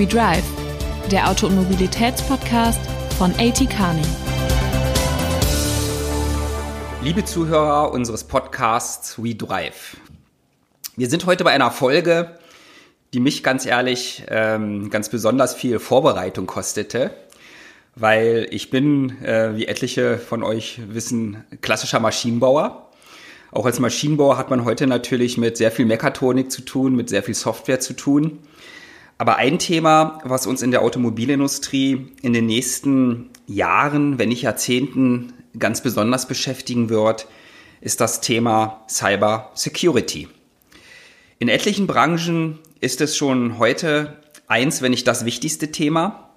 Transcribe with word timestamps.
We 0.00 0.06
Drive, 0.06 0.44
der 1.10 1.28
Auto- 1.28 1.46
und 1.46 1.56
Mobilitätspodcast 1.56 2.80
von 3.18 3.32
AT 3.32 3.68
Kearney. 3.68 4.00
Liebe 7.02 7.22
Zuhörer 7.26 7.92
unseres 7.92 8.24
Podcasts 8.24 9.22
We 9.22 9.34
Drive. 9.34 9.98
Wir 10.96 11.10
sind 11.10 11.26
heute 11.26 11.44
bei 11.44 11.50
einer 11.50 11.70
Folge, 11.70 12.38
die 13.12 13.20
mich 13.20 13.42
ganz 13.42 13.66
ehrlich 13.66 14.24
ähm, 14.28 14.88
ganz 14.88 15.10
besonders 15.10 15.54
viel 15.54 15.78
Vorbereitung 15.78 16.46
kostete, 16.46 17.10
weil 17.94 18.46
ich 18.50 18.70
bin, 18.70 19.22
äh, 19.22 19.54
wie 19.54 19.66
etliche 19.66 20.16
von 20.16 20.42
euch 20.42 20.80
wissen, 20.88 21.44
klassischer 21.60 22.00
Maschinenbauer 22.00 22.90
auch 23.52 23.66
als 23.66 23.80
Maschinenbauer 23.80 24.38
hat 24.38 24.50
man 24.50 24.64
heute 24.64 24.86
natürlich 24.86 25.36
mit 25.36 25.56
sehr 25.56 25.72
viel 25.72 25.84
Mechatronik 25.84 26.52
zu 26.52 26.62
tun, 26.62 26.94
mit 26.94 27.08
sehr 27.08 27.22
viel 27.22 27.34
Software 27.34 27.80
zu 27.80 27.94
tun. 27.94 28.38
Aber 29.20 29.36
ein 29.36 29.58
Thema, 29.58 30.18
was 30.24 30.46
uns 30.46 30.62
in 30.62 30.70
der 30.70 30.80
Automobilindustrie 30.80 32.06
in 32.22 32.32
den 32.32 32.46
nächsten 32.46 33.28
Jahren, 33.46 34.18
wenn 34.18 34.30
nicht 34.30 34.40
Jahrzehnten 34.40 35.34
ganz 35.58 35.82
besonders 35.82 36.26
beschäftigen 36.26 36.88
wird, 36.88 37.28
ist 37.82 38.00
das 38.00 38.22
Thema 38.22 38.82
Cyber 38.88 39.50
Security. 39.52 40.26
In 41.38 41.50
etlichen 41.50 41.86
Branchen 41.86 42.60
ist 42.80 43.02
es 43.02 43.14
schon 43.14 43.58
heute 43.58 44.16
eins, 44.46 44.80
wenn 44.80 44.92
nicht 44.92 45.06
das 45.06 45.26
wichtigste 45.26 45.70
Thema. 45.70 46.30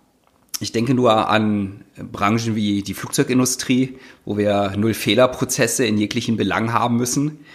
Ich 0.59 0.73
denke 0.73 0.93
nur 0.93 1.29
an 1.29 1.85
Branchen 1.95 2.53
wie 2.53 2.83
die 2.83 2.95
Flugzeugindustrie, 2.95 3.97
wo 4.25 4.38
wir 4.38 4.73
null 4.75 4.93
Fehlerprozesse 4.93 5.85
in 5.85 5.97
jeglichen 5.97 6.35
Belangen 6.35 6.73
haben 6.73 6.97
müssen. 6.97 7.45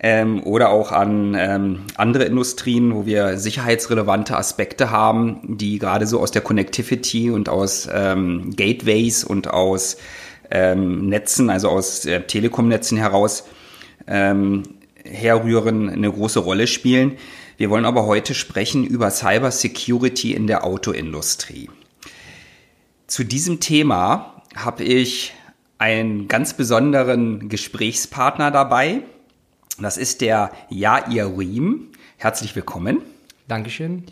Ähm, 0.00 0.44
oder 0.44 0.70
auch 0.70 0.92
an 0.92 1.34
ähm, 1.36 1.80
andere 1.96 2.24
Industrien, 2.24 2.94
wo 2.94 3.04
wir 3.04 3.36
sicherheitsrelevante 3.36 4.36
Aspekte 4.36 4.92
haben, 4.92 5.56
die 5.58 5.80
gerade 5.80 6.06
so 6.06 6.20
aus 6.20 6.30
der 6.30 6.42
Connectivity 6.42 7.30
und 7.30 7.48
aus 7.48 7.88
ähm, 7.92 8.54
Gateways 8.54 9.24
und 9.24 9.48
aus 9.48 9.96
ähm, 10.52 11.08
Netzen, 11.08 11.50
also 11.50 11.68
aus 11.68 12.06
äh, 12.06 12.20
Telekom-Netzen 12.20 12.96
heraus 12.96 13.44
ähm, 14.06 14.62
herrühren, 15.04 15.88
eine 15.88 16.10
große 16.12 16.38
Rolle 16.38 16.66
spielen. 16.66 17.16
Wir 17.56 17.70
wollen 17.70 17.84
aber 17.84 18.06
heute 18.06 18.34
sprechen 18.34 18.84
über 18.86 19.10
Cyber 19.10 19.50
Security 19.50 20.32
in 20.32 20.46
der 20.46 20.64
Autoindustrie. 20.64 21.68
Zu 23.08 23.24
diesem 23.24 23.58
Thema 23.58 24.42
habe 24.54 24.84
ich 24.84 25.34
einen 25.78 26.28
ganz 26.28 26.54
besonderen 26.54 27.48
Gesprächspartner 27.48 28.50
dabei. 28.50 29.02
Das 29.80 29.96
ist 29.96 30.22
der 30.22 30.50
Jair 30.70 31.38
Riem. 31.38 31.88
Herzlich 32.16 32.56
willkommen. 32.56 33.00
Dankeschön. 33.46 34.04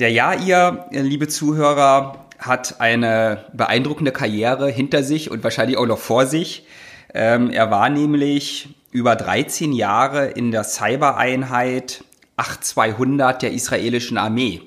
Der 0.00 0.10
Jair, 0.10 0.88
liebe 0.90 1.28
Zuhörer, 1.28 2.26
hat 2.38 2.80
eine 2.80 3.44
beeindruckende 3.52 4.10
Karriere 4.10 4.68
hinter 4.68 5.04
sich 5.04 5.30
und 5.30 5.44
wahrscheinlich 5.44 5.76
auch 5.76 5.86
noch 5.86 5.98
vor 5.98 6.26
sich. 6.26 6.66
Ähm, 7.14 7.50
er 7.50 7.70
war 7.70 7.88
nämlich 7.90 8.70
über 8.90 9.14
13 9.14 9.72
Jahre 9.72 10.26
in 10.26 10.50
der 10.50 10.64
Cybereinheit 10.64 12.02
8200 12.36 13.42
der 13.42 13.52
israelischen 13.52 14.18
Armee. 14.18 14.62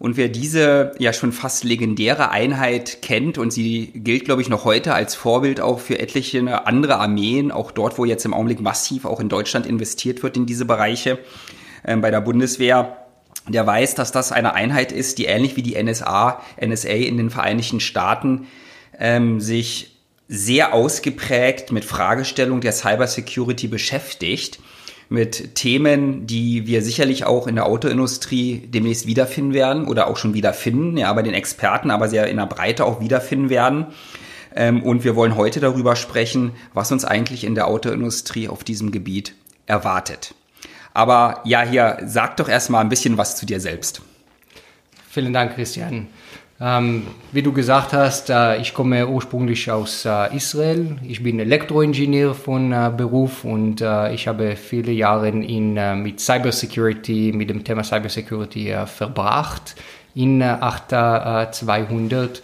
Und 0.00 0.16
wer 0.16 0.30
diese 0.30 0.92
ja 0.98 1.12
schon 1.12 1.30
fast 1.30 1.62
legendäre 1.62 2.30
Einheit 2.30 3.02
kennt 3.02 3.36
und 3.36 3.52
sie 3.52 3.88
gilt, 3.94 4.24
glaube 4.24 4.40
ich, 4.40 4.48
noch 4.48 4.64
heute 4.64 4.94
als 4.94 5.14
Vorbild 5.14 5.60
auch 5.60 5.78
für 5.78 5.98
etliche 5.98 6.66
andere 6.66 6.96
Armeen, 6.96 7.52
auch 7.52 7.70
dort, 7.70 7.98
wo 7.98 8.06
jetzt 8.06 8.24
im 8.24 8.32
Augenblick 8.32 8.62
massiv 8.62 9.04
auch 9.04 9.20
in 9.20 9.28
Deutschland 9.28 9.66
investiert 9.66 10.22
wird 10.22 10.38
in 10.38 10.46
diese 10.46 10.64
Bereiche 10.64 11.18
äh, 11.82 11.94
bei 11.96 12.10
der 12.10 12.22
Bundeswehr, 12.22 12.96
der 13.46 13.66
weiß, 13.66 13.94
dass 13.94 14.10
das 14.10 14.32
eine 14.32 14.54
Einheit 14.54 14.90
ist, 14.90 15.18
die 15.18 15.26
ähnlich 15.26 15.56
wie 15.56 15.62
die 15.62 15.80
NSA, 15.80 16.40
NSA 16.58 16.88
in 16.88 17.18
den 17.18 17.28
Vereinigten 17.28 17.80
Staaten 17.80 18.46
ähm, 18.98 19.38
sich 19.38 19.98
sehr 20.28 20.72
ausgeprägt 20.72 21.72
mit 21.72 21.84
Fragestellung 21.84 22.62
der 22.62 22.72
Cybersecurity 22.72 23.68
beschäftigt 23.68 24.60
mit 25.10 25.56
Themen, 25.56 26.26
die 26.26 26.68
wir 26.68 26.82
sicherlich 26.82 27.24
auch 27.24 27.48
in 27.48 27.56
der 27.56 27.66
Autoindustrie 27.66 28.68
demnächst 28.68 29.06
wiederfinden 29.06 29.52
werden 29.52 29.86
oder 29.86 30.06
auch 30.06 30.16
schon 30.16 30.34
wiederfinden, 30.34 30.96
ja, 30.96 31.12
bei 31.12 31.22
den 31.22 31.34
Experten, 31.34 31.90
aber 31.90 32.08
sehr 32.08 32.28
in 32.28 32.36
der 32.36 32.46
Breite 32.46 32.84
auch 32.84 33.00
wiederfinden 33.00 33.50
werden. 33.50 33.86
Ähm, 34.54 34.82
und 34.84 35.02
wir 35.02 35.16
wollen 35.16 35.34
heute 35.34 35.58
darüber 35.58 35.96
sprechen, 35.96 36.52
was 36.74 36.92
uns 36.92 37.04
eigentlich 37.04 37.42
in 37.42 37.56
der 37.56 37.66
Autoindustrie 37.66 38.48
auf 38.48 38.62
diesem 38.62 38.92
Gebiet 38.92 39.34
erwartet. 39.66 40.34
Aber 40.94 41.40
ja, 41.44 41.62
hier 41.62 41.98
sag 42.06 42.36
doch 42.36 42.48
erstmal 42.48 42.82
ein 42.82 42.88
bisschen 42.88 43.18
was 43.18 43.36
zu 43.36 43.46
dir 43.46 43.58
selbst. 43.58 44.02
Vielen 45.10 45.32
Dank, 45.32 45.56
Christian. 45.56 46.06
Ähm, 46.62 47.06
wie 47.32 47.40
du 47.40 47.54
gesagt 47.54 47.94
hast, 47.94 48.28
äh, 48.28 48.58
ich 48.58 48.74
komme 48.74 49.08
ursprünglich 49.08 49.70
aus 49.70 50.04
äh, 50.04 50.36
Israel. 50.36 50.98
Ich 51.02 51.22
bin 51.22 51.40
Elektroingenieur 51.40 52.34
von 52.34 52.70
äh, 52.72 52.92
Beruf 52.94 53.44
und 53.44 53.80
äh, 53.80 54.12
ich 54.12 54.28
habe 54.28 54.56
viele 54.56 54.92
Jahre 54.92 55.30
in, 55.30 55.78
äh, 55.78 55.96
mit 55.96 56.20
Cybersecurity, 56.20 57.32
mit 57.34 57.48
dem 57.48 57.64
Thema 57.64 57.82
Cybersecurity 57.82 58.72
äh, 58.72 58.86
verbracht 58.86 59.74
in 60.14 60.42
8200 60.42 62.42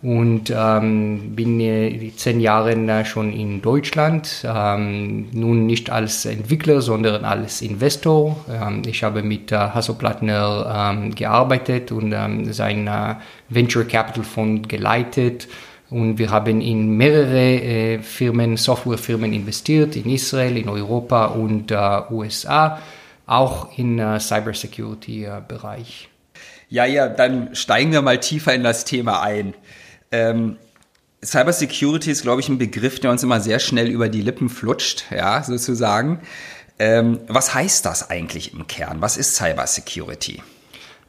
und 0.00 0.52
ähm, 0.54 1.34
bin 1.34 1.58
äh, 1.58 2.12
zehn 2.16 2.38
Jahre 2.38 2.72
äh, 2.72 3.04
schon 3.04 3.32
in 3.32 3.60
Deutschland, 3.60 4.44
ähm, 4.44 5.28
nun 5.32 5.66
nicht 5.66 5.90
als 5.90 6.24
Entwickler, 6.24 6.80
sondern 6.82 7.24
als 7.24 7.62
Investor. 7.62 8.36
Ähm, 8.48 8.82
ich 8.86 9.02
habe 9.02 9.24
mit 9.24 9.50
äh, 9.50 9.56
Hasso 9.56 9.94
Plattner 9.94 10.92
ähm, 10.92 11.14
gearbeitet 11.14 11.90
und 11.90 12.12
ähm, 12.12 12.52
sein 12.52 12.86
äh, 12.86 13.16
Venture 13.48 13.84
Capital 13.84 14.22
Fund 14.22 14.68
geleitet. 14.68 15.48
Und 15.90 16.18
wir 16.18 16.30
haben 16.30 16.60
in 16.60 16.96
mehrere 16.96 17.54
äh, 17.60 17.98
Firmen, 17.98 18.56
Softwarefirmen 18.56 19.32
investiert, 19.32 19.96
in 19.96 20.10
Israel, 20.10 20.58
in 20.58 20.68
Europa 20.68 21.26
und 21.26 21.72
äh, 21.72 22.00
USA, 22.10 22.80
auch 23.26 23.76
im 23.76 23.98
äh, 23.98 24.20
Cybersecurity-Bereich. 24.20 26.08
Ja, 26.68 26.84
ja, 26.84 27.08
dann 27.08 27.54
steigen 27.54 27.92
wir 27.92 28.02
mal 28.02 28.20
tiefer 28.20 28.54
in 28.54 28.62
das 28.62 28.84
Thema 28.84 29.22
ein. 29.22 29.54
Ähm, 30.12 30.56
Cybersecurity 31.24 32.10
ist, 32.10 32.22
glaube 32.22 32.40
ich, 32.40 32.48
ein 32.48 32.58
Begriff, 32.58 33.00
der 33.00 33.10
uns 33.10 33.22
immer 33.22 33.40
sehr 33.40 33.58
schnell 33.58 33.88
über 33.88 34.08
die 34.08 34.22
Lippen 34.22 34.48
flutscht, 34.48 35.04
ja, 35.10 35.42
sozusagen. 35.42 36.20
Ähm, 36.78 37.18
was 37.26 37.54
heißt 37.54 37.84
das 37.84 38.08
eigentlich 38.08 38.52
im 38.54 38.66
Kern? 38.68 39.00
Was 39.00 39.16
ist 39.16 39.34
Cybersecurity? 39.34 40.42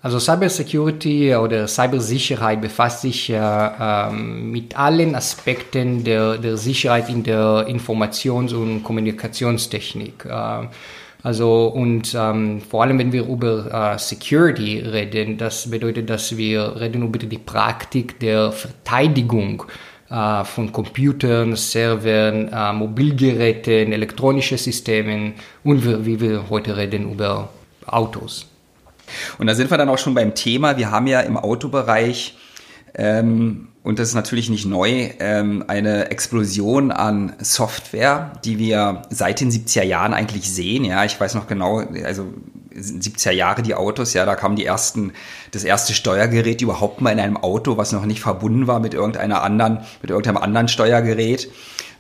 Also 0.02 0.18
Cybersecurity 0.18 1.36
oder 1.36 1.68
Cybersicherheit 1.68 2.62
befasst 2.62 3.02
sich 3.02 3.30
äh, 3.30 3.36
ähm, 3.36 4.50
mit 4.52 4.78
allen 4.80 5.14
Aspekten 5.14 6.06
der, 6.06 6.38
der 6.38 6.56
Sicherheit 6.58 7.10
in 7.10 7.24
der 7.24 7.68
Informations- 7.68 8.54
und 8.54 8.82
Kommunikationstechnik. 8.84 10.26
Äh, 10.26 10.68
also 11.22 11.68
und 11.68 12.16
ähm, 12.18 12.62
vor 12.62 12.84
allem, 12.84 12.98
wenn 12.98 13.12
wir 13.12 13.26
über 13.26 13.94
äh, 13.96 14.00
Security 14.00 14.80
reden, 14.80 15.38
das 15.38 15.70
bedeutet, 15.70 16.10
dass 16.10 16.38
wir 16.38 16.80
reden 16.80 17.04
über 17.04 17.20
die 17.20 17.38
Praktik 17.38 18.20
der 18.20 18.54
Verteidigung 18.54 19.64
äh, 20.10 20.46
von 20.46 20.72
Computern, 20.72 21.58
Servern, 21.58 22.48
äh, 22.48 22.74
Mobilgeräten, 22.74 23.92
elektronischen 23.92 24.58
Systemen 24.58 25.34
und 25.64 25.84
wir, 25.86 26.06
wie 26.06 26.22
wir 26.22 26.50
heute 26.50 26.78
reden 26.78 27.12
über 27.12 27.50
Autos. 27.86 28.46
Und 29.38 29.48
da 29.48 29.56
sind 29.56 29.70
wir 29.70 29.78
dann 29.78 29.90
auch 29.90 29.98
schon 29.98 30.14
beim 30.14 30.36
Thema. 30.36 30.78
Wir 30.78 30.90
haben 30.90 31.08
ja 31.08 31.20
im 31.22 31.36
Autobereich 31.36 32.38
ähm, 32.96 33.68
und 33.90 33.98
das 33.98 34.10
ist 34.10 34.14
natürlich 34.14 34.52
nicht 34.52 34.68
neu, 34.68 35.10
ähm, 35.20 35.64
eine 35.68 36.12
Explosion 36.12 36.92
an 36.92 37.34
Software, 37.40 38.34
die 38.46 38.60
wir 38.60 39.02
seit 39.10 39.42
den 39.42 39.50
70er 39.50 39.82
Jahren 39.82 40.14
eigentlich 40.14 40.48
sehen. 40.54 40.86
Ja, 40.86 41.06
ich 41.06 41.20
weiß 41.20 41.34
noch 41.34 41.48
genau, 41.48 41.80
also 42.06 42.32
70er 42.72 43.32
Jahre 43.32 43.64
die 43.64 43.74
Autos, 43.74 44.14
ja, 44.14 44.28
da 44.28 44.36
kam 44.36 44.56
die 44.56 44.64
ersten, 44.64 45.14
das 45.50 45.64
erste 45.64 45.96
Steuergerät 45.96 46.62
überhaupt 46.62 47.02
mal 47.02 47.10
in 47.10 47.20
einem 47.20 47.38
Auto, 47.38 47.78
was 47.78 47.92
noch 47.92 48.06
nicht 48.06 48.22
verbunden 48.22 48.68
war 48.68 48.80
mit 48.80 48.94
irgendeiner 48.94 49.42
anderen, 49.42 49.80
mit 50.04 50.12
irgendeinem 50.12 50.38
anderen 50.38 50.68
Steuergerät. 50.68 51.50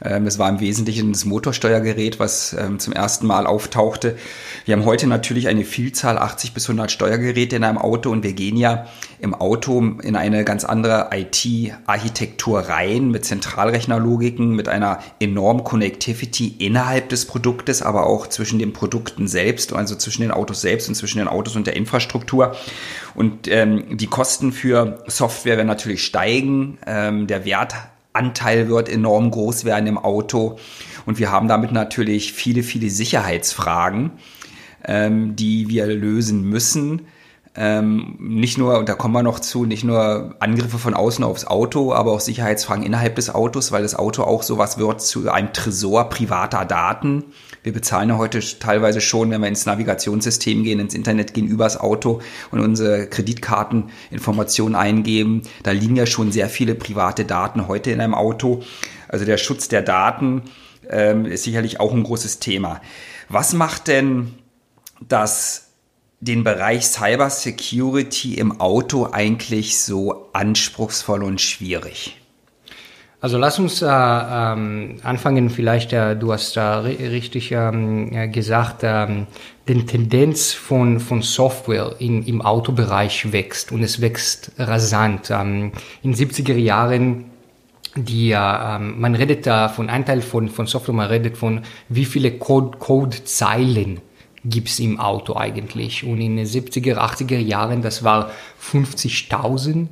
Ähm, 0.04 0.28
es 0.28 0.40
war 0.40 0.50
im 0.50 0.60
Wesentlichen 0.60 1.12
das 1.12 1.25
Motorsteuergerät, 1.25 2.19
was 2.19 2.54
ähm, 2.54 2.80
zum 2.80 2.94
ersten 2.94 3.28
Mal 3.28 3.48
auftauchte. 3.48 4.18
Wir 4.66 4.75
haben 4.75 4.86
heute 4.86 5.07
natürlich 5.07 5.48
eine 5.48 5.66
Vielzahl, 5.66 6.18
80 6.18 6.54
bis 6.54 6.69
100 6.69 6.92
Steuergeräte 6.92 7.56
in 7.56 7.63
einem 7.63 7.78
Auto 7.78 8.10
und 8.12 8.24
wir 8.24 8.34
gehen 8.34 8.57
ja 8.57 8.88
im 9.19 9.34
Auto 9.34 9.80
in 10.01 10.16
eine 10.16 10.46
ganz 10.46 10.63
andere 10.63 11.10
IT-Architektur 11.12 12.60
rein 12.60 13.10
mit 13.12 13.25
Zentralrechnerlogiken, 13.25 14.56
mit 14.56 14.69
einer 14.69 15.00
enormen 15.19 15.63
Connectivity 15.63 16.56
innerhalb 16.60 17.10
des 17.10 17.25
Produktes, 17.25 17.81
aber 17.81 18.06
auch 18.06 18.28
zwischen 18.28 18.60
den 18.60 18.72
Produkten 18.72 19.28
selbst, 19.28 19.74
also 19.74 19.96
zwischen 19.96 20.22
den 20.22 20.31
Autos 20.31 20.62
selbst 20.62 20.88
und 20.88 20.96
zwischen 20.96 21.18
den 21.18 21.28
Autos 21.28 21.56
und 21.56 21.68
der 21.68 21.75
Infrastruktur. 21.75 22.56
Und 23.16 23.48
ähm, 23.48 23.98
die 23.98 24.07
Kosten 24.07 24.54
für 24.54 25.04
Software 25.07 25.57
werden 25.57 25.68
natürlich 25.68 26.06
steigen. 26.06 26.78
Ähm, 26.86 27.28
der 27.28 27.44
Wert 27.44 27.75
Anteil 28.19 28.68
wird 28.68 28.89
enorm 28.89 29.31
groß 29.31 29.66
werden 29.66 29.88
im 29.88 29.98
Auto. 29.98 30.57
Und 31.06 31.18
wir 31.18 31.31
haben 31.31 31.48
damit 31.48 31.71
natürlich 31.71 32.33
viele, 32.33 32.62
viele 32.62 32.89
Sicherheitsfragen, 32.89 34.12
ähm, 34.86 35.36
die 35.36 35.69
wir 35.69 35.88
lösen 35.88 36.44
müssen. 36.44 37.04
Ähm, 37.56 38.16
nicht 38.19 38.57
nur, 38.57 38.77
und 38.77 38.89
da 38.89 38.94
kommen 38.94 39.13
wir 39.13 39.24
noch 39.24 39.39
zu, 39.39 39.66
nicht 39.66 39.83
nur 39.83 40.36
Angriffe 40.39 40.77
von 40.77 40.94
außen 40.94 41.24
aufs 41.24 41.45
Auto, 41.45 41.94
aber 41.94 42.12
auch 42.12 42.19
Sicherheitsfragen 42.19 42.83
innerhalb 42.83 43.16
des 43.16 43.33
Autos, 43.33 43.71
weil 43.71 43.81
das 43.81 43.95
Auto 43.95 44.24
auch 44.24 44.44
sowas 44.44 44.77
wird 44.77 45.01
zu 45.01 45.31
einem 45.31 45.51
Tresor 45.51 46.10
privater 46.10 46.65
Daten. 46.65 47.24
Wir 47.64 47.74
bezahlen 47.74 48.10
ja 48.10 48.18
heute 48.18 48.40
teilweise 48.60 49.02
schon, 49.02 49.32
wenn 49.32 49.42
wir 49.42 49.48
ins 49.48 49.66
Navigationssystem 49.66 50.64
gehen, 50.64 50.80
ins 50.80 50.94
Internet 50.94 51.34
gehen, 51.34 51.48
übers 51.48 51.78
Auto 51.78 52.22
und 52.52 52.60
unsere 52.60 53.08
Kreditkarteninformationen 53.08 54.76
eingeben. 54.76 55.42
Da 55.64 55.72
liegen 55.72 55.96
ja 55.96 56.06
schon 56.06 56.32
sehr 56.32 56.50
viele 56.50 56.76
private 56.76 57.26
Daten 57.26 57.68
heute 57.68 57.92
in 57.92 58.00
einem 58.00 58.16
Auto. 58.16 58.64
Also 59.08 59.26
der 59.26 59.38
Schutz 59.38 59.68
der 59.68 59.82
Daten 59.82 60.44
ähm, 60.90 61.26
ist 61.26 61.44
sicherlich 61.44 61.80
auch 61.80 61.94
ein 61.94 62.04
großes 62.04 62.40
Thema. 62.40 62.82
Was 63.28 63.54
macht 63.54 63.88
denn 63.88 64.34
das 65.08 65.68
den 66.22 66.44
Bereich 66.44 66.86
Cyber 66.88 67.30
Security 67.30 68.36
im 68.36 68.60
Auto 68.60 69.10
eigentlich 69.12 69.80
so 69.80 70.30
anspruchsvoll 70.34 71.24
und 71.24 71.42
schwierig? 71.42 72.19
Also 73.21 73.38
lass 73.38 73.60
uns 73.60 73.81
äh, 73.81 73.86
ähm, 73.86 74.95
anfangen, 75.04 75.50
vielleicht, 75.50 75.92
äh, 75.92 76.16
du 76.16 76.31
hast 76.31 76.56
da 76.56 76.80
richtig 76.80 77.51
ähm, 77.51 78.31
gesagt, 78.31 78.81
ähm, 78.83 79.27
die 79.68 79.86
Tendenz 79.86 80.54
von, 80.54 81.01
von 81.01 81.21
Software 81.21 81.95
in, 82.00 82.25
im 82.25 82.42
Autobereich 82.42 83.33
wächst 83.33 83.74
und 83.74 83.83
es 83.83 84.00
wächst 84.00 84.54
rasant. 84.57 85.31
Ähm, 85.31 85.74
in 86.01 86.16
70er 86.16 86.56
Jahren 86.56 87.25
die, 87.95 88.31
äh, 88.31 88.80
man 88.80 89.16
redet 89.16 89.45
da 89.45 89.68
von 89.68 89.89
Anteil 89.89 90.22
von, 90.22 90.48
von 90.48 90.68
Software, 90.68 90.95
man 90.95 91.07
redet 91.07 91.38
von 91.38 91.62
wie 91.89 92.06
viele 92.06 92.31
Code, 92.38 92.77
Codezeilen 92.77 94.00
gibt's 94.45 94.80
im 94.80 95.00
Auto 95.00 95.36
eigentlich. 95.36 96.06
Und 96.06 96.22
in 96.22 96.38
den 96.38 96.45
70er, 96.45 96.95
80er 96.95 97.39
Jahren, 97.39 97.81
das 97.81 98.04
war 98.04 98.31
50.000 98.72 99.88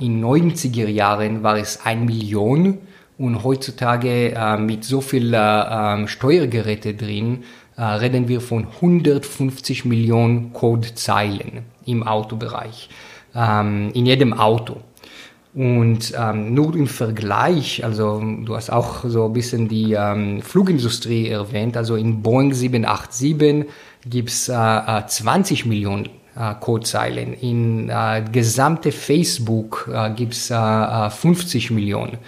in 0.00 0.24
90er 0.24 0.88
Jahren 0.88 1.42
war 1.42 1.56
es 1.58 1.84
1 1.84 2.06
Million 2.06 2.78
und 3.18 3.44
heutzutage 3.44 4.34
äh, 4.34 4.56
mit 4.56 4.84
so 4.84 5.00
viel 5.00 5.34
äh, 5.34 5.38
ähm, 5.38 6.08
Steuergeräte 6.08 6.94
drin 6.94 7.44
äh, 7.76 7.82
reden 7.82 8.28
wir 8.28 8.40
von 8.40 8.66
150 8.66 9.84
Millionen 9.84 10.52
Codezeilen 10.52 11.62
im 11.86 12.02
Autobereich, 12.02 12.88
ähm, 13.34 13.90
in 13.94 14.06
jedem 14.06 14.32
Auto. 14.32 14.76
Und 15.52 16.12
ähm, 16.16 16.54
nur 16.54 16.76
im 16.76 16.86
Vergleich, 16.86 17.84
also 17.84 18.22
du 18.44 18.54
hast 18.54 18.70
auch 18.70 19.04
so 19.04 19.26
ein 19.26 19.32
bisschen 19.32 19.66
die 19.66 19.94
ähm, 19.94 20.42
Flugindustrie 20.42 21.28
erwähnt, 21.28 21.76
also 21.76 21.96
in 21.96 22.22
Boeing 22.22 22.52
787 22.52 23.66
gibt's 24.08 24.48
äh, 24.48 25.06
20 25.06 25.66
Millionen 25.66 26.08
äh, 26.36 26.54
Codezeilen. 26.60 27.34
In 27.34 27.88
äh, 27.88 28.24
gesamte 28.30 28.92
Facebook 28.92 29.90
äh, 29.92 30.10
gibt 30.10 30.34
es 30.34 30.50
äh, 30.50 31.10
50 31.10 31.70
Millionen. 31.70 32.18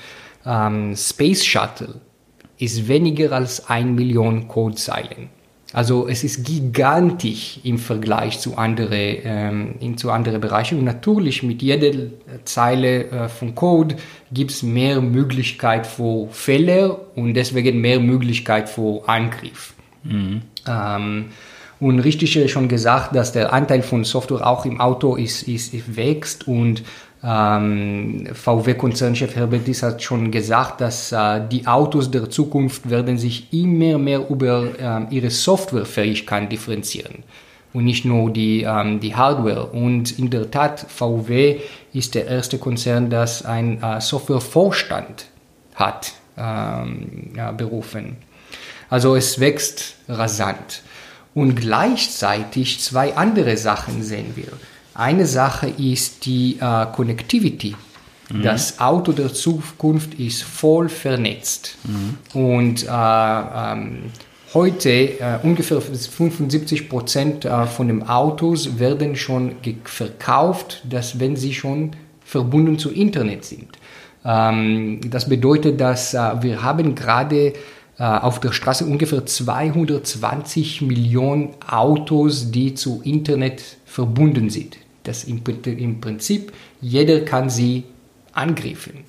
Ähm, 0.44 0.94
Space 0.96 1.44
Shuttle 1.44 2.00
ist 2.58 2.88
weniger 2.88 3.32
als 3.32 3.68
1 3.68 3.90
Million 3.90 4.48
Codezeilen. 4.48 5.30
Also 5.72 6.06
es 6.06 6.22
ist 6.22 6.44
gigantisch 6.44 7.60
im 7.64 7.78
Vergleich 7.78 8.38
zu 8.38 8.58
anderen 8.58 9.78
ähm, 9.80 9.96
zu 9.96 10.10
andere 10.10 10.38
Bereichen. 10.38 10.78
Und 10.78 10.84
natürlich 10.84 11.42
mit 11.42 11.62
jeder 11.62 11.92
Zeile 12.44 13.04
äh, 13.04 13.28
von 13.28 13.54
Code 13.54 13.96
gibt 14.30 14.50
es 14.50 14.62
mehr 14.62 15.00
Möglichkeit 15.00 15.86
für 15.86 16.28
Fehler 16.30 17.16
und 17.16 17.34
deswegen 17.34 17.80
mehr 17.80 18.00
Möglichkeit 18.00 18.68
für 18.68 19.02
Angriff. 19.08 19.72
Mhm. 20.04 20.42
Ähm, 20.68 21.26
und 21.82 21.98
richtig 21.98 22.48
schon 22.48 22.68
gesagt, 22.68 23.16
dass 23.16 23.32
der 23.32 23.52
Anteil 23.52 23.82
von 23.82 24.04
Software 24.04 24.46
auch 24.46 24.64
im 24.64 24.80
Auto 24.80 25.16
ist, 25.16 25.48
ist, 25.48 25.96
wächst 25.96 26.46
und 26.46 26.84
ähm, 27.24 28.28
VW-Konzernchef 28.32 29.34
Herbert 29.34 29.66
Dies 29.66 29.82
hat 29.82 30.00
schon 30.00 30.30
gesagt, 30.30 30.80
dass 30.80 31.10
äh, 31.10 31.40
die 31.50 31.66
Autos 31.66 32.08
der 32.08 32.30
Zukunft 32.30 32.88
werden 32.88 33.18
sich 33.18 33.52
immer 33.52 33.98
mehr 33.98 34.28
über 34.30 35.08
äh, 35.10 35.14
ihre 35.14 35.30
Softwarefähigkeit 35.30 36.52
differenzieren 36.52 37.24
und 37.72 37.84
nicht 37.84 38.04
nur 38.04 38.30
die, 38.30 38.62
ähm, 38.62 39.00
die 39.00 39.16
Hardware. 39.16 39.66
Und 39.66 40.16
in 40.20 40.30
der 40.30 40.52
Tat, 40.52 40.86
VW 40.88 41.58
ist 41.92 42.14
der 42.14 42.28
erste 42.28 42.58
Konzern, 42.58 43.10
das 43.10 43.44
ein 43.44 43.82
äh, 43.82 44.00
Softwarevorstand 44.00 45.26
hat 45.74 46.12
ähm, 46.36 47.32
ja, 47.36 47.50
berufen. 47.50 48.18
Also 48.88 49.16
es 49.16 49.40
wächst 49.40 49.96
rasant. 50.08 50.82
Und 51.34 51.54
gleichzeitig 51.56 52.80
zwei 52.80 53.16
andere 53.16 53.56
Sachen 53.56 54.02
sehen 54.02 54.32
wir. 54.34 54.52
Eine 54.94 55.26
Sache 55.26 55.68
ist 55.68 56.26
die 56.26 56.58
äh, 56.60 56.86
Connectivity. 56.92 57.74
Mhm. 58.30 58.42
Das 58.42 58.78
Auto 58.80 59.12
der 59.12 59.32
Zukunft 59.32 60.14
ist 60.14 60.42
voll 60.42 60.88
vernetzt. 60.88 61.76
Mhm. 61.84 62.40
Und 62.40 62.84
äh, 62.84 62.88
ähm, 62.88 63.98
heute 64.54 64.90
äh, 64.90 65.38
ungefähr 65.42 65.80
75 65.80 66.88
Prozent 66.88 67.44
äh, 67.44 67.66
von 67.66 67.88
den 67.88 68.06
Autos 68.06 68.78
werden 68.78 69.16
schon 69.16 69.56
verkauft, 69.84 70.82
dass 70.88 71.18
wenn 71.18 71.36
sie 71.36 71.54
schon 71.54 71.92
verbunden 72.24 72.78
zu 72.78 72.90
Internet 72.90 73.44
sind. 73.44 73.78
Ähm, 74.24 75.00
das 75.08 75.28
bedeutet, 75.28 75.80
dass 75.80 76.14
äh, 76.14 76.42
wir 76.42 76.62
haben 76.62 76.94
gerade 76.94 77.54
auf 77.98 78.40
der 78.40 78.52
Straße 78.52 78.84
ungefähr 78.84 79.24
220 79.26 80.82
Millionen 80.82 81.50
Autos, 81.68 82.50
die 82.50 82.74
zu 82.74 83.00
Internet 83.04 83.62
verbunden 83.84 84.50
sind. 84.50 84.76
Das 85.04 85.24
im, 85.24 85.42
im 85.64 86.00
Prinzip, 86.00 86.52
jeder 86.80 87.20
kann 87.20 87.50
sie 87.50 87.84
angreifen. 88.32 89.04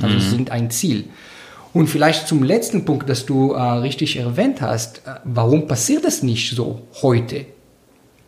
Also 0.00 0.14
mhm. 0.14 0.20
sind 0.20 0.50
ein 0.50 0.70
Ziel. 0.70 1.04
Und 1.72 1.88
vielleicht 1.88 2.28
zum 2.28 2.42
letzten 2.42 2.84
Punkt, 2.84 3.08
das 3.08 3.26
du 3.26 3.52
äh, 3.52 3.60
richtig 3.60 4.16
erwähnt 4.16 4.60
hast, 4.60 4.98
äh, 5.06 5.16
warum 5.24 5.66
passiert 5.66 6.04
das 6.04 6.22
nicht 6.22 6.54
so 6.54 6.82
heute? 7.02 7.46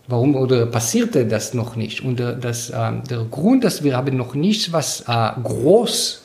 Warum 0.07 0.35
oder 0.35 0.67
passierte 0.67 1.27
das 1.27 1.55
noch 1.55 1.77
nicht? 1.77 2.03
Und 2.03 2.21
äh, 2.21 2.37
das, 2.39 2.71
äh, 2.71 2.93
der 3.09 3.25
Grund, 3.31 3.65
dass 3.65 3.83
wir 3.83 3.97
haben 3.97 4.17
noch 4.17 4.35
nichts 4.35 4.73
was 4.73 5.03
äh, 5.03 5.31
groß 5.43 6.23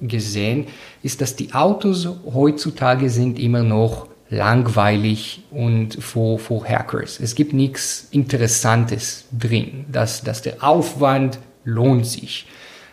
gesehen, 0.00 0.66
ist, 1.02 1.20
dass 1.20 1.36
die 1.36 1.52
Autos 1.52 2.08
heutzutage 2.32 3.10
sind 3.10 3.38
immer 3.38 3.62
noch 3.62 4.08
langweilig 4.28 5.44
und 5.50 6.02
vor, 6.02 6.38
vor 6.38 6.64
Hackers. 6.64 7.20
Es 7.20 7.34
gibt 7.34 7.52
nichts 7.52 8.08
Interessantes 8.10 9.26
drin. 9.30 9.84
Dass, 9.90 10.22
dass 10.22 10.42
der 10.42 10.62
Aufwand 10.62 11.38
lohnt 11.64 12.06
sich. 12.06 12.46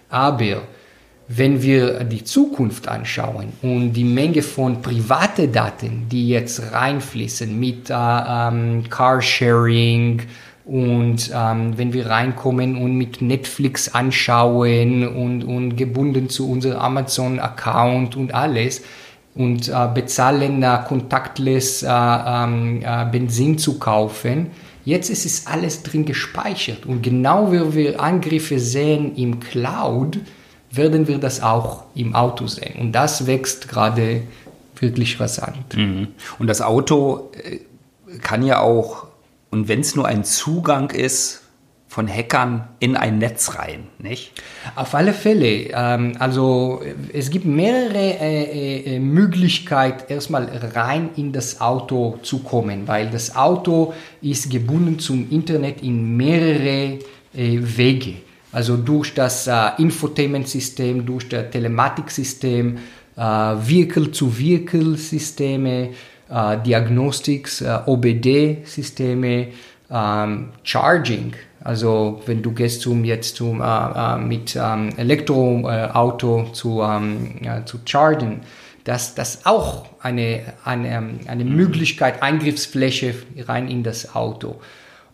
Aber 0.09 0.61
wenn 1.27 1.61
wir 1.61 2.03
die 2.03 2.23
Zukunft 2.23 2.87
anschauen 2.87 3.53
und 3.61 3.93
die 3.93 4.03
Menge 4.03 4.41
von 4.41 4.81
privaten 4.81 5.51
Daten, 5.51 6.07
die 6.09 6.29
jetzt 6.29 6.71
reinfließen 6.71 7.57
mit 7.59 7.89
äh, 7.89 7.93
ähm, 7.93 8.83
Carsharing, 8.89 10.21
und 10.65 11.29
ähm, 11.33 11.77
wenn 11.77 11.91
wir 11.91 12.07
reinkommen 12.07 12.77
und 12.77 12.95
mit 12.97 13.21
Netflix 13.21 13.93
anschauen 13.93 15.05
und, 15.07 15.43
und 15.43 15.75
gebunden 15.75 16.29
zu 16.29 16.49
unserem 16.49 16.79
Amazon-Account 16.79 18.15
und 18.15 18.33
alles 18.33 18.81
und 19.35 19.67
äh, 19.67 19.87
bezahlen 19.93 20.63
äh, 20.63 20.79
contactless 20.87 21.83
äh, 21.83 21.87
ähm, 21.89 22.81
äh, 22.81 23.05
Benzin 23.11 23.57
zu 23.57 23.77
kaufen, 23.77 24.51
jetzt 24.85 25.09
ist 25.09 25.25
es 25.25 25.47
alles 25.47 25.83
drin 25.83 26.05
gespeichert. 26.05 26.85
Und 26.85 27.01
genau 27.01 27.51
wie 27.51 27.73
wir 27.73 28.01
Angriffe 28.01 28.59
sehen 28.59 29.15
im 29.17 29.41
Cloud, 29.41 30.19
werden 30.71 31.07
wir 31.07 31.17
das 31.17 31.41
auch 31.41 31.83
im 31.93 32.15
Auto 32.15 32.47
sehen. 32.47 32.79
Und 32.79 32.91
das 32.93 33.27
wächst 33.27 33.67
gerade 33.67 34.21
wirklich 34.79 35.19
rasant. 35.19 35.75
Mhm. 35.75 36.07
Und 36.39 36.47
das 36.47 36.61
Auto 36.61 37.31
äh, 37.43 37.59
kann 38.19 38.43
ja 38.43 38.61
auch 38.61 39.07
und 39.53 39.67
wenn 39.67 39.81
es 39.81 39.95
nur 39.95 40.07
ein 40.07 40.23
Zugang 40.23 40.89
ist 40.89 41.41
von 41.87 42.07
Hackern 42.07 42.69
in 42.79 42.97
ein 42.97 43.19
Netz 43.19 43.55
rein, 43.55 43.83
nicht? 43.99 44.31
Auf 44.75 44.95
alle 44.95 45.13
Fälle. 45.13 45.69
Ähm, 45.71 46.13
also 46.17 46.81
es 47.13 47.29
gibt 47.29 47.45
mehrere 47.45 48.17
äh, 48.19 48.95
äh, 48.95 48.99
Möglichkeiten, 48.99 50.11
erstmal 50.11 50.45
rein 50.73 51.11
in 51.17 51.31
das 51.31 51.61
Auto 51.61 52.17
zu 52.23 52.39
kommen, 52.39 52.87
weil 52.87 53.11
das 53.11 53.35
Auto 53.35 53.93
ist 54.23 54.49
gebunden 54.49 54.97
zum 54.97 55.29
Internet 55.29 55.83
in 55.83 56.17
mehrere 56.17 56.97
äh, 57.35 57.59
Wege. 57.61 58.15
Also 58.51 58.75
durch 58.75 59.13
das 59.13 59.45
äh, 59.45 59.53
Infotainment-System, 59.77 61.05
durch 61.05 61.29
das 61.29 61.51
Telematiksystem, 61.51 62.79
äh, 63.15 63.21
Vehicle-zu-Vehicle-Systeme, 63.21 65.91
äh, 66.29 66.57
Diagnostics, 66.59 67.61
äh, 67.61 67.79
OBD-Systeme, 67.85 69.47
ähm, 69.91 70.49
Charging. 70.63 71.33
Also 71.63 72.21
wenn 72.25 72.41
du 72.41 72.51
gehst 72.51 72.81
zum 72.81 73.05
jetzt 73.05 73.37
zum 73.37 73.61
äh, 73.61 73.65
äh 73.65 74.17
mit 74.17 74.55
ähm, 74.55 74.89
Elektroauto 74.97 76.49
zu 76.51 76.81
ähm, 76.81 77.35
ja, 77.41 77.65
zu 77.65 77.79
chargen, 77.85 78.41
dass 78.83 79.15
das 79.15 79.45
auch 79.45 79.85
eine 80.01 80.41
eine, 80.65 80.89
ähm, 80.89 81.19
eine 81.27 81.45
Möglichkeit 81.45 82.21
Eingriffsfläche 82.21 83.15
rein 83.47 83.69
in 83.69 83.83
das 83.83 84.13
Auto. 84.13 84.59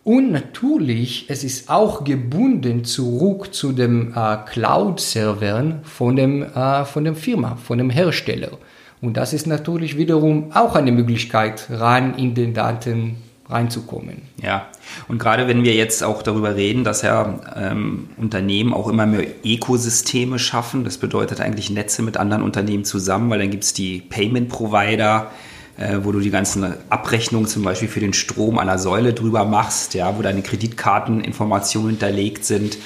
Und 0.02 0.32
natürlich, 0.32 1.26
es 1.28 1.44
ist 1.44 1.68
auch 1.68 2.04
gebunden 2.04 2.84
zurück 2.84 3.52
zu 3.52 3.72
dem 3.72 4.14
äh, 4.16 4.38
Cloud-Servern 4.46 5.80
von 5.84 6.16
dem, 6.16 6.42
äh, 6.42 6.84
von 6.86 7.04
dem 7.04 7.14
Firma, 7.14 7.56
von 7.56 7.76
dem 7.76 7.90
Hersteller. 7.90 8.52
Und 9.00 9.16
das 9.16 9.32
ist 9.32 9.46
natürlich 9.46 9.96
wiederum 9.96 10.52
auch 10.52 10.74
eine 10.74 10.92
Möglichkeit, 10.92 11.68
rein 11.70 12.14
in 12.14 12.34
den 12.34 12.52
Daten 12.54 13.16
reinzukommen. 13.48 14.22
Ja, 14.42 14.68
und 15.08 15.18
gerade 15.18 15.48
wenn 15.48 15.64
wir 15.64 15.74
jetzt 15.74 16.04
auch 16.04 16.22
darüber 16.22 16.54
reden, 16.54 16.84
dass 16.84 17.02
ja 17.02 17.40
ähm, 17.56 18.08
Unternehmen 18.16 18.72
auch 18.72 18.88
immer 18.88 19.06
mehr 19.06 19.26
Ökosysteme 19.44 20.38
schaffen, 20.38 20.84
das 20.84 20.98
bedeutet 20.98 21.40
eigentlich 21.40 21.70
Netze 21.70 22.02
mit 22.02 22.16
anderen 22.16 22.42
Unternehmen 22.42 22.84
zusammen, 22.84 23.30
weil 23.30 23.40
dann 23.40 23.50
gibt 23.50 23.64
es 23.64 23.72
die 23.72 24.00
Payment-Provider, 24.00 25.30
äh, 25.78 25.98
wo 26.02 26.12
du 26.12 26.20
die 26.20 26.30
ganzen 26.30 26.74
Abrechnungen 26.90 27.48
zum 27.48 27.64
Beispiel 27.64 27.88
für 27.88 28.00
den 28.00 28.12
Strom 28.12 28.58
an 28.58 28.68
der 28.68 28.78
Säule 28.78 29.14
drüber 29.14 29.44
machst, 29.44 29.94
ja, 29.94 30.16
wo 30.16 30.22
deine 30.22 30.42
Kreditkarteninformationen 30.42 31.90
hinterlegt 31.90 32.44
sind. 32.44 32.78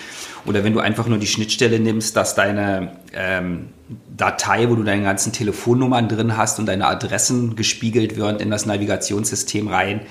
Oder 0.46 0.62
wenn 0.62 0.72
du 0.72 0.80
einfach 0.80 1.06
nur 1.06 1.18
die 1.18 1.26
Schnittstelle 1.26 1.80
nimmst, 1.80 2.16
dass 2.16 2.34
deine 2.34 2.98
ähm, 3.14 3.70
Datei, 4.14 4.68
wo 4.68 4.74
du 4.74 4.82
deine 4.82 5.02
ganzen 5.02 5.32
Telefonnummern 5.32 6.08
drin 6.08 6.36
hast 6.36 6.58
und 6.58 6.66
deine 6.66 6.86
Adressen 6.86 7.56
gespiegelt 7.56 8.16
werden 8.16 8.40
in 8.40 8.50
das 8.50 8.66
Navigationssystem 8.66 9.68
rein, 9.68 10.02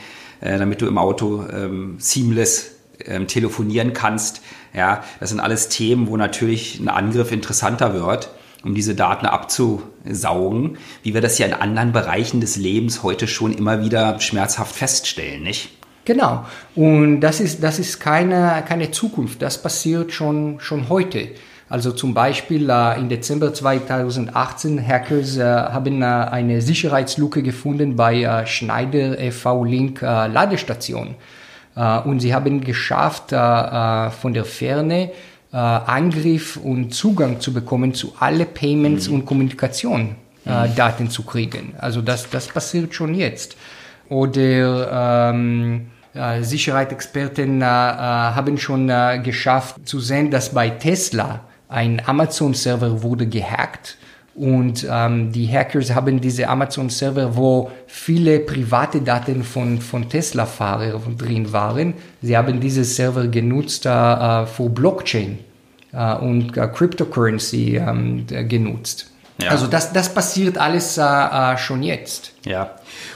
äh, 0.42 0.58
damit 0.58 0.82
du 0.82 0.88
im 0.88 0.98
Auto 0.98 1.46
ähm, 1.52 1.96
seamless 2.00 2.72
ähm, 3.06 3.28
telefonieren 3.28 3.94
kannst. 3.94 4.42
Ja, 4.74 5.04
das 5.20 5.30
sind 5.30 5.40
alles 5.40 5.70
Themen, 5.70 6.08
wo 6.08 6.18
natürlich 6.18 6.80
ein 6.80 6.90
Angriff 6.90 7.32
interessanter 7.32 7.94
wird 7.94 8.30
um 8.64 8.74
diese 8.74 8.96
Daten 8.96 9.26
abzusaugen, 9.26 10.78
wie 11.04 11.14
wir 11.14 11.22
das 11.22 11.38
ja 11.38 11.46
in 11.46 11.54
anderen 11.54 11.92
Bereichen 11.92 12.40
des 12.40 12.56
Lebens 12.56 13.04
heute 13.04 13.28
schon 13.28 13.54
immer 13.54 13.84
wieder 13.84 14.20
schmerzhaft 14.22 14.74
feststellen, 14.74 15.44
nicht? 15.44 15.70
Genau. 16.06 16.46
Und 16.76 17.22
das 17.22 17.40
ist, 17.40 17.64
das 17.64 17.80
ist 17.80 18.00
keine, 18.00 18.64
keine 18.68 18.92
Zukunft. 18.92 19.42
Das 19.42 19.62
passiert 19.62 20.12
schon, 20.12 20.60
schon 20.60 20.90
heute. 20.90 21.30
Also 21.70 21.92
zum 21.92 22.14
Beispiel 22.14 22.70
äh, 22.70 23.00
im 23.00 23.10
Dezember 23.10 23.54
2018 23.54 24.86
Hackers 24.86 25.38
äh, 25.38 25.44
haben 25.44 26.02
äh, 26.02 26.06
eine 26.06 26.62
Sicherheitslücke 26.62 27.42
gefunden 27.42 27.96
bei 27.96 28.22
äh, 28.22 28.46
Schneider 28.46 29.18
EV 29.20 29.64
Link 29.64 30.02
äh, 30.02 30.28
Ladestation. 30.28 31.16
Äh, 31.76 32.00
und 32.02 32.20
sie 32.20 32.34
haben 32.34 32.62
geschafft, 32.62 33.30
von 33.30 34.34
der 34.34 34.46
Ferne 34.46 35.12
Angriff 35.52 36.58
und 36.58 36.96
Zugang 36.96 37.40
zu 37.40 37.54
bekommen 37.54 37.94
zu 37.94 38.14
alle 38.20 38.46
Payments 38.46 39.08
mhm. 39.08 39.16
und 39.16 39.26
Kommunikation 39.26 40.16
mhm. 40.46 40.76
Daten 40.76 41.12
zu 41.12 41.24
kriegen. 41.24 41.76
Also 41.78 42.02
das, 42.02 42.28
das 42.30 42.48
passiert 42.48 42.96
schon 42.96 43.14
jetzt. 43.14 43.56
Oder 44.10 45.32
ähm, 45.32 45.76
äh, 45.76 45.93
Sicherheitsexperten 46.42 47.62
äh, 47.62 47.66
äh, 47.66 47.68
haben 47.68 48.58
schon 48.58 48.90
äh, 48.90 49.20
geschafft 49.24 49.88
zu 49.88 50.00
sehen, 50.00 50.30
dass 50.32 50.54
bei 50.54 50.70
Tesla 50.70 51.42
ein 51.70 52.02
Amazon-Server 52.06 53.02
wurde 53.02 53.26
gehackt 53.26 53.98
und 54.36 54.88
ähm, 54.90 55.32
die 55.32 55.48
Hackers 55.48 55.94
haben 55.94 56.20
diese 56.20 56.48
Amazon-Server, 56.48 57.36
wo 57.36 57.72
viele 57.86 58.40
private 58.40 59.02
Daten 59.02 59.44
von, 59.44 59.80
von 59.80 60.10
Tesla-Fahrern 60.10 61.18
drin 61.18 61.54
waren. 61.54 61.94
Sie 62.22 62.36
haben 62.36 62.60
diese 62.60 62.84
Server 62.84 63.28
genutzt 63.28 63.86
äh, 63.86 64.46
für 64.48 64.70
Blockchain 64.70 65.38
äh, 65.92 66.16
und 66.16 66.58
äh, 66.58 66.68
Cryptocurrency 66.68 67.78
ähm, 67.78 68.26
genutzt. 68.50 69.13
Ja. 69.42 69.50
Also 69.50 69.68
das, 69.68 69.94
das 69.94 70.14
passiert 70.14 70.58
alles 70.58 70.98
äh, 70.98 71.02
äh, 71.02 71.58
schon 71.58 71.82
jetzt. 71.82 72.32
Ja, 72.46 72.72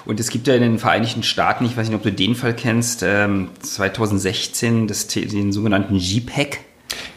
und 0.06 0.20
es 0.20 0.30
gibt 0.30 0.48
ja 0.48 0.56
in 0.56 0.62
den 0.62 0.80
Vereinigten 0.80 1.24
Staaten, 1.24 1.66
ich 1.66 1.78
weiß 1.78 1.88
nicht, 1.88 1.96
ob 1.96 2.04
du 2.04 2.12
den 2.12 2.36
Fall 2.36 2.56
kennst, 2.56 3.04
ähm, 3.04 3.50
2016 3.62 4.88
das, 4.88 5.08
den 5.08 5.52
sogenannten 5.52 5.96
JPEG. 5.96 6.60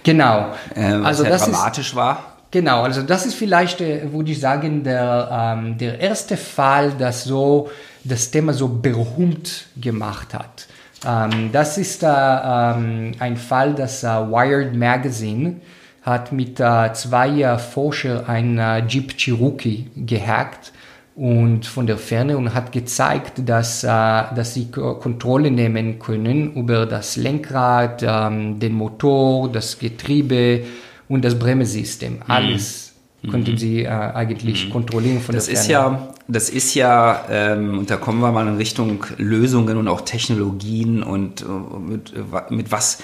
Genau. 0.02 0.52
Äh, 0.74 0.98
was 0.98 1.06
also 1.06 1.24
ja 1.24 1.30
das 1.30 1.44
dramatisch 1.44 1.88
ist, 1.90 1.96
war. 1.96 2.36
Genau, 2.50 2.82
also 2.82 3.02
das 3.02 3.26
ist 3.26 3.34
vielleicht, 3.34 3.80
äh, 3.80 4.12
würde 4.12 4.32
ich 4.32 4.40
sagen, 4.40 4.82
der, 4.82 5.56
ähm, 5.56 5.78
der 5.78 6.00
erste 6.00 6.36
Fall, 6.36 6.92
das 6.98 7.24
so 7.24 7.70
das 8.04 8.30
Thema 8.30 8.52
so 8.52 8.68
berühmt 8.68 9.66
gemacht 9.80 10.34
hat. 10.34 10.66
Ähm, 11.06 11.50
das 11.52 11.78
ist 11.78 12.02
äh, 12.02 12.06
ähm, 12.06 13.12
ein 13.18 13.36
Fall, 13.36 13.74
das 13.74 14.02
äh, 14.02 14.08
Wired 14.08 14.74
Magazine 14.74 15.56
hat 16.02 16.32
mit 16.32 16.60
äh, 16.60 16.92
zwei 16.94 17.42
äh, 17.42 17.58
Forschern 17.58 18.24
ein 18.26 18.58
äh, 18.58 18.86
Jeep 18.86 19.16
Cherokee 19.16 19.86
gehackt 19.96 20.72
und 21.14 21.66
von 21.66 21.86
der 21.86 21.98
Ferne 21.98 22.38
und 22.38 22.54
hat 22.54 22.72
gezeigt, 22.72 23.42
dass, 23.44 23.82
dass 23.82 24.54
sie 24.54 24.70
Kontrolle 24.70 25.50
nehmen 25.50 25.98
können 25.98 26.54
über 26.54 26.86
das 26.86 27.16
Lenkrad, 27.16 28.02
ähm, 28.06 28.58
den 28.58 28.72
Motor, 28.72 29.52
das 29.52 29.78
Getriebe, 29.78 30.62
und 31.08 31.22
das 31.24 31.38
Bremsesystem. 31.38 32.14
Mhm. 32.14 32.22
Alles 32.28 32.92
mhm. 33.20 33.30
konnten 33.32 33.58
sie 33.58 33.86
eigentlich 33.86 34.66
mhm. 34.68 34.70
kontrollieren 34.70 35.20
von 35.20 35.34
das 35.34 35.46
der 35.46 35.56
Ferne. 35.56 35.96
Ist 35.96 36.02
ja, 36.06 36.14
das 36.28 36.48
ist 36.48 36.74
ja, 36.74 37.24
ähm, 37.28 37.80
und 37.80 37.90
da 37.90 37.96
kommen 37.96 38.20
wir 38.20 38.32
mal 38.32 38.46
in 38.46 38.56
Richtung 38.56 39.04
Lösungen 39.18 39.76
und 39.76 39.88
auch 39.88 40.02
Technologien 40.02 41.02
und 41.02 41.44
mit, 41.86 42.14
mit 42.50 42.72
was 42.72 43.02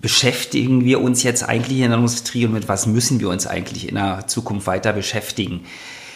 beschäftigen 0.00 0.84
wir 0.84 1.00
uns 1.00 1.22
jetzt 1.22 1.42
eigentlich 1.42 1.80
in 1.80 1.90
der 1.90 1.98
Industrie 1.98 2.46
und 2.46 2.52
mit 2.52 2.68
was 2.68 2.86
müssen 2.86 3.20
wir 3.20 3.28
uns 3.28 3.46
eigentlich 3.46 3.88
in 3.88 3.96
der 3.96 4.26
Zukunft 4.26 4.66
weiter 4.66 4.92
beschäftigen. 4.92 5.66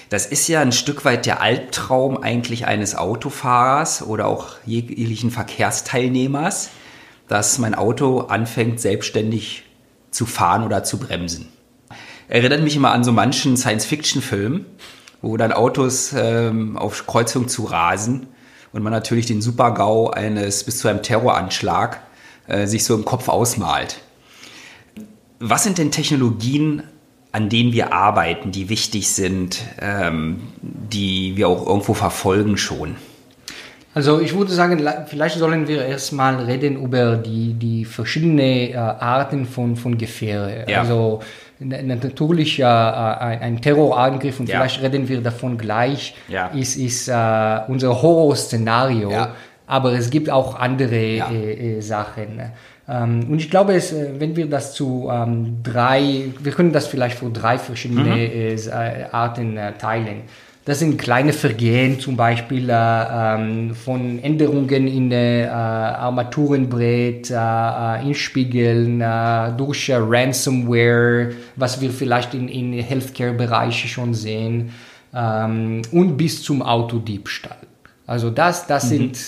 Das 0.09 0.27
ist 0.27 0.49
ja 0.49 0.61
ein 0.61 0.73
Stück 0.73 1.05
weit 1.05 1.27
der 1.27 1.41
Albtraum 1.41 2.23
eigentlich 2.23 2.67
eines 2.67 2.95
Autofahrers 2.95 4.03
oder 4.03 4.27
auch 4.27 4.57
jeglichen 4.65 5.31
Verkehrsteilnehmers, 5.31 6.71
dass 7.29 7.59
mein 7.59 7.75
Auto 7.75 8.21
anfängt 8.21 8.81
selbstständig 8.81 9.65
zu 10.11 10.27
fahren 10.27 10.65
oder 10.65 10.85
zu 10.85 10.99
bremsen. 10.99 11.49
Erinnert 12.29 12.63
mich 12.63 12.77
immer 12.77 12.93
an 12.93 13.05
so 13.05 13.13
manchen 13.13 13.57
Science-Fiction-Film, 13.57 14.67
wo 15.21 15.37
dann 15.37 15.53
Autos 15.53 16.15
ähm, 16.17 16.77
auf 16.77 17.07
Kreuzung 17.07 17.49
zu 17.49 17.65
rasen 17.65 18.29
und 18.73 18.83
man 18.83 18.93
natürlich 18.93 19.27
den 19.27 19.43
Super-GAU 19.43 20.11
eines 20.11 20.65
bis 20.65 20.79
zu 20.79 20.89
einem 20.89 21.03
Terroranschlag 21.03 22.01
äh, 22.47 22.67
sich 22.67 22.85
so 22.85 22.95
im 22.95 23.05
Kopf 23.05 23.29
ausmalt. 23.29 24.01
Was 25.41 25.65
sind 25.65 25.79
denn 25.79 25.91
Technologien, 25.91 26.83
an 27.33 27.49
denen 27.49 27.73
wir 27.73 27.93
arbeiten, 27.93 28.53
die 28.53 28.69
wichtig 28.69 29.09
sind, 29.09 29.61
ähm, 29.81 30.41
die 30.63 31.37
wir 31.37 31.49
auch 31.49 31.67
irgendwo 31.67 31.95
verfolgen 31.95 32.57
schon? 32.57 32.97
Also 33.95 34.21
ich 34.21 34.35
würde 34.35 34.53
sagen, 34.53 34.85
vielleicht 35.07 35.39
sollen 35.39 35.69
wir 35.69 35.85
erstmal 35.87 36.37
reden 36.37 36.83
über 36.83 37.17
die, 37.17 37.55
die 37.55 37.85
verschiedenen 37.85 38.39
äh, 38.73 38.75
Arten 38.77 39.47
von, 39.47 39.77
von 39.77 39.97
Gefähre. 39.97 40.65
Ja. 40.69 40.81
Also 40.81 41.21
natürlich 41.61 42.59
äh, 42.59 42.65
ein 42.65 43.61
Terrorangriff 43.61 44.41
und 44.41 44.49
ja. 44.49 44.57
vielleicht 44.57 44.83
reden 44.83 45.09
wir 45.09 45.21
davon 45.21 45.57
gleich, 45.57 46.15
ja. 46.29 46.49
ist, 46.49 46.77
ist 46.77 47.09
äh, 47.09 47.61
unser 47.69 48.03
Horrorszenario. 48.03 49.11
Ja. 49.11 49.35
Aber 49.67 49.93
es 49.93 50.11
gibt 50.11 50.31
auch 50.31 50.57
andere 50.57 50.95
äh, 50.95 51.77
äh, 51.77 51.81
Sachen. 51.81 52.41
Ähm, 52.87 53.27
und 53.31 53.39
ich 53.39 53.51
glaube, 53.51 53.75
es, 53.75 53.93
äh, 53.93 54.11
wenn 54.19 54.37
wir 54.37 54.47
das 54.47 54.75
zu 54.75 55.09
ähm, 55.11 55.63
drei, 55.63 56.31
wir 56.39 56.53
können 56.53 56.73
das 56.73 56.87
vielleicht 56.87 57.19
für 57.19 57.31
drei 57.31 57.59
verschiedene 57.59 58.03
mhm. 58.03 58.11
Äh, 58.11 59.07
Arten 59.11 59.59
teilen. 59.79 60.23
Das 60.67 60.79
sind 60.79 60.97
kleine 60.97 61.35
Vergehen, 61.35 62.01
zum 62.01 62.17
Beispiel 62.17 62.71
äh, 62.71 62.75
ähm, 62.75 63.75
von 63.75 64.19
Änderungen 64.23 64.87
in 64.87 65.13
äh, 65.13 65.47
Armaturenbrett, 65.47 67.31
äh, 67.31 67.35
äh 67.35 68.07
in 68.07 68.15
Spiegeln, 68.15 69.03
äh, 69.03 69.53
durch 69.59 69.91
äh, 69.91 69.97
Ransomware, 69.99 71.33
was 71.57 71.83
wir 71.83 71.91
vielleicht 71.91 72.33
in, 72.33 72.49
in 72.49 72.73
Healthcare-Bereiche 72.73 73.89
schon 73.89 74.15
sehen, 74.15 74.73
ähm, 75.15 75.83
und 75.93 76.17
bis 76.17 76.43
zum 76.43 76.63
Autodiebstahl. 76.63 77.64
Also 78.07 78.31
das, 78.31 78.67
das 78.67 78.85
mhm. 78.85 78.89
sind, 78.89 79.19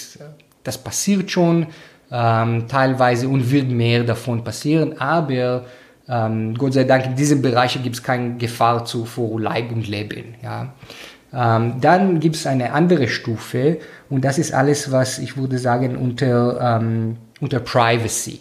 das 0.65 0.79
passiert 0.79 1.31
schon 1.31 1.67
ähm, 2.11 2.69
teilweise 2.69 3.29
und 3.29 3.51
wird 3.51 3.69
mehr 3.69 4.05
davon 4.05 4.45
passieren, 4.45 4.99
aber 4.99 5.65
ähm, 6.09 6.55
Gott 6.55 6.75
sei 6.75 6.85
Dank 6.85 7.07
in 7.07 7.17
diesen 7.17 7.43
Bereichen 7.43 7.83
gibt 7.83 7.97
es 7.97 8.03
keine 8.03 8.37
Gefahr 8.37 8.85
zu, 8.85 9.05
vor 9.05 9.41
Leib 9.41 9.73
und 9.73 9.89
Leben. 9.89 10.35
Ja. 10.43 10.73
Ähm, 11.33 11.75
dann 11.81 12.21
gibt 12.21 12.37
es 12.37 12.47
eine 12.47 12.73
andere 12.73 13.09
Stufe 13.09 13.79
und 14.09 14.25
das 14.25 14.39
ist 14.39 14.55
alles, 14.55 14.93
was 14.93 15.19
ich 15.19 15.37
würde 15.37 15.59
sagen 15.59 15.97
unter, 15.97 16.79
ähm, 16.79 17.17
unter 17.41 17.61
Privacy. 17.61 18.41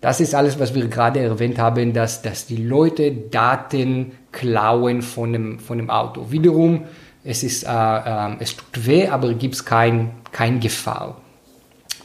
Das 0.00 0.20
ist 0.20 0.34
alles, 0.34 0.58
was 0.58 0.74
wir 0.74 0.86
gerade 0.88 1.20
erwähnt 1.20 1.58
haben, 1.58 1.92
dass, 1.92 2.22
dass 2.22 2.46
die 2.46 2.56
Leute 2.56 3.12
Daten 3.12 4.12
klauen 4.32 5.02
von 5.02 5.32
dem, 5.32 5.58
von 5.58 5.78
dem 5.78 5.90
Auto. 5.90 6.30
Wiederum, 6.30 6.84
es, 7.24 7.42
ist, 7.42 7.64
äh, 7.64 7.68
äh, 7.68 8.36
es 8.40 8.56
tut 8.56 8.86
weh, 8.86 9.08
aber 9.08 9.34
gibt 9.34 9.54
es 9.54 9.64
kein, 9.64 10.10
kein 10.32 10.60
Gefahr. 10.60 11.20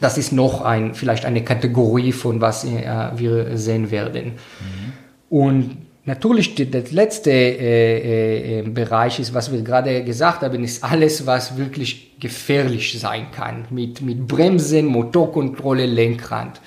Das 0.00 0.16
ist 0.16 0.32
noch 0.32 0.62
ein, 0.62 0.94
vielleicht 0.94 1.24
eine 1.24 1.42
Kategorie 1.42 2.12
von 2.12 2.40
was 2.40 2.64
äh, 2.64 3.10
wir 3.16 3.56
sehen 3.56 3.90
werden. 3.90 4.34
Mhm. 4.60 4.92
Und 5.28 5.76
Natürlich, 6.08 6.54
das 6.54 6.90
letzte 6.90 7.30
äh, 7.30 8.60
äh, 8.60 8.62
Bereich 8.62 9.20
ist, 9.20 9.34
was 9.34 9.52
wir 9.52 9.60
gerade 9.60 10.02
gesagt 10.04 10.40
haben, 10.40 10.64
ist 10.64 10.82
alles, 10.82 11.26
was 11.26 11.58
wirklich 11.58 12.18
gefährlich 12.18 12.98
sein 12.98 13.26
kann. 13.30 13.66
Mit, 13.68 14.00
mit 14.00 14.26
Bremsen, 14.26 14.86
Motorkontrolle, 14.86 15.84
Lenkrad. 15.84 16.62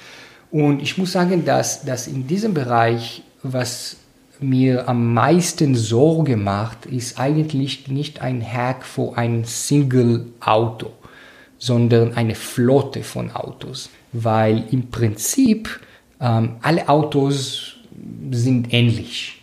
Und 0.52 0.84
ich 0.84 1.00
muss 1.00 1.14
sagen, 1.14 1.44
dass, 1.44 1.84
dass 1.84 2.06
in 2.06 2.28
diesem 2.28 2.54
Bereich, 2.54 3.24
was 3.42 3.98
mir 4.42 4.90
am 4.90 5.14
meisten 5.14 5.76
Sorge 5.76 6.36
macht, 6.36 6.86
ist 6.86 7.20
eigentlich 7.20 7.88
nicht 7.88 8.22
ein 8.22 8.42
Hack 8.42 8.86
für 8.86 9.18
ein 9.18 9.46
Single-Auto, 9.46 10.92
sondern 11.58 12.16
eine 12.16 12.36
Flotte 12.36 13.04
von 13.04 13.32
Autos. 13.32 13.90
Weil 14.14 14.66
im 14.72 14.90
Prinzip 14.90 15.80
ähm, 16.20 16.56
alle 16.62 16.90
Autos 16.90 17.76
sind 18.32 18.74
ähnlich. 18.74 19.42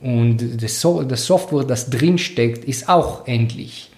Und 0.00 0.62
das, 0.62 0.80
so 0.80 1.02
das 1.02 1.26
Software, 1.26 1.64
das 1.64 1.90
drinsteckt, 1.90 2.64
ist 2.64 2.88
auch 2.88 3.26
ähnlich. 3.26 3.90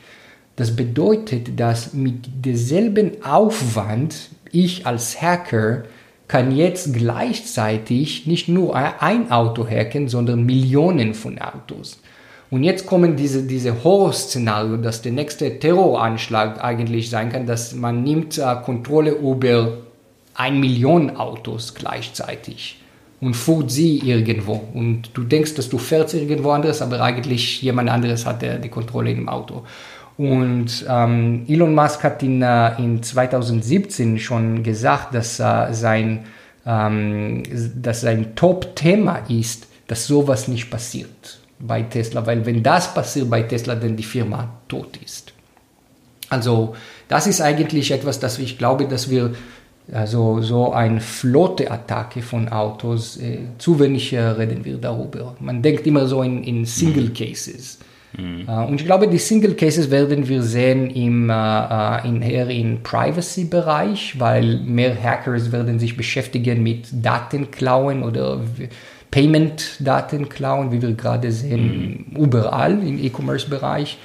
Das 0.56 0.74
bedeutet, 0.74 1.58
dass 1.58 1.92
mit 1.92 2.44
derselben 2.44 3.24
Aufwand 3.24 4.30
ich 4.50 4.86
als 4.86 5.20
Hacker 5.22 5.84
kann 6.32 6.56
jetzt 6.56 6.94
gleichzeitig 6.94 8.26
nicht 8.26 8.48
nur 8.48 8.74
ein 8.74 9.30
Auto 9.30 9.66
hacken, 9.68 10.08
sondern 10.08 10.46
Millionen 10.46 11.12
von 11.12 11.38
Autos. 11.38 12.00
Und 12.48 12.64
jetzt 12.64 12.86
kommen 12.86 13.16
diese, 13.16 13.42
diese 13.42 13.84
Horrorszenario, 13.84 14.78
dass 14.78 15.02
der 15.02 15.12
nächste 15.12 15.58
Terroranschlag 15.58 16.64
eigentlich 16.64 17.10
sein 17.10 17.30
kann, 17.30 17.44
dass 17.44 17.74
man 17.74 18.02
nimmt 18.02 18.38
äh, 18.38 18.56
Kontrolle 18.64 19.10
über 19.10 19.76
ein 20.32 20.58
Million 20.58 21.18
Autos 21.18 21.74
gleichzeitig 21.74 22.78
und 23.20 23.34
fuhrt 23.34 23.70
sie 23.70 23.98
irgendwo. 23.98 24.58
Und 24.72 25.10
du 25.12 25.24
denkst, 25.24 25.52
dass 25.56 25.68
du 25.68 25.76
fährst 25.76 26.14
irgendwo 26.14 26.52
anders, 26.52 26.80
aber 26.80 27.02
eigentlich 27.02 27.60
jemand 27.60 27.90
anderes 27.90 28.24
hat 28.24 28.40
der, 28.40 28.56
die 28.56 28.70
Kontrolle 28.70 29.10
im 29.10 29.28
Auto. 29.28 29.64
Und 30.22 30.86
ähm, 30.88 31.44
Elon 31.48 31.74
Musk 31.74 32.04
hat 32.04 32.22
in, 32.22 32.42
äh, 32.42 32.80
in 32.80 33.02
2017 33.02 34.20
schon 34.20 34.62
gesagt, 34.62 35.16
dass, 35.16 35.40
äh, 35.40 35.72
sein, 35.72 36.26
ähm, 36.64 37.42
sein 37.92 38.36
Top-Thema 38.36 39.22
ist, 39.28 39.66
dass 39.88 40.06
sowas 40.06 40.46
nicht 40.46 40.70
passiert 40.70 41.40
bei 41.58 41.82
Tesla, 41.82 42.24
weil 42.24 42.46
wenn 42.46 42.62
das 42.62 42.94
passiert 42.94 43.30
bei 43.30 43.42
Tesla, 43.42 43.74
dann 43.74 43.96
die 43.96 44.04
Firma 44.04 44.48
tot 44.68 44.96
ist. 45.04 45.32
Also 46.28 46.76
das 47.08 47.26
ist 47.26 47.40
eigentlich 47.40 47.90
etwas, 47.90 48.20
das 48.20 48.38
ich 48.38 48.58
glaube, 48.58 48.86
dass 48.86 49.10
wir 49.10 49.34
also 49.92 50.40
so 50.40 50.72
eine 50.72 51.00
Flotte-Attacke 51.00 52.22
von 52.22 52.48
Autos, 52.48 53.16
äh, 53.16 53.40
zu 53.58 53.80
wenig 53.80 54.12
äh, 54.12 54.20
reden 54.20 54.64
wir 54.64 54.76
darüber. 54.76 55.34
Man 55.40 55.62
denkt 55.62 55.84
immer 55.84 56.06
so 56.06 56.22
in, 56.22 56.44
in 56.44 56.64
Single. 56.64 57.10
Cases. 57.10 57.78
Mhm. 58.16 58.48
Uh, 58.48 58.66
und 58.66 58.80
ich 58.80 58.84
glaube, 58.84 59.08
die 59.08 59.18
Single 59.18 59.54
Cases 59.54 59.90
werden 59.90 60.28
wir 60.28 60.42
sehen 60.42 60.90
im, 60.90 61.30
uh, 61.30 62.06
in, 62.06 62.20
eher 62.22 62.48
im 62.48 62.82
Privacy-Bereich, 62.82 64.20
weil 64.20 64.58
mehr 64.58 64.94
Hackers 65.00 65.52
werden 65.52 65.78
sich 65.78 65.96
beschäftigen 65.96 66.62
mit 66.62 66.88
Datenklauen 66.92 68.02
oder 68.02 68.40
Payment-Datenklauen, 69.10 70.72
wie 70.72 70.82
wir 70.82 70.92
gerade 70.92 71.32
sehen, 71.32 72.06
mhm. 72.10 72.16
überall 72.16 72.72
im 72.86 73.02
E-Commerce-Bereich. 73.02 73.98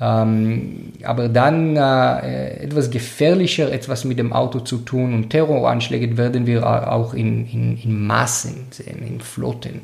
Ähm, 0.00 0.92
aber 1.02 1.28
dann 1.28 1.76
äh, 1.76 2.62
etwas 2.62 2.90
gefährlicher, 2.90 3.72
etwas 3.72 4.04
mit 4.04 4.18
dem 4.18 4.32
Auto 4.32 4.60
zu 4.60 4.78
tun 4.78 5.12
und 5.12 5.30
Terroranschläge 5.30 6.16
werden 6.16 6.46
wir 6.46 6.64
auch 6.92 7.14
in, 7.14 7.46
in, 7.46 7.76
in 7.76 8.06
Massen 8.06 8.66
sehen, 8.70 9.04
in 9.04 9.20
Flotten. 9.20 9.80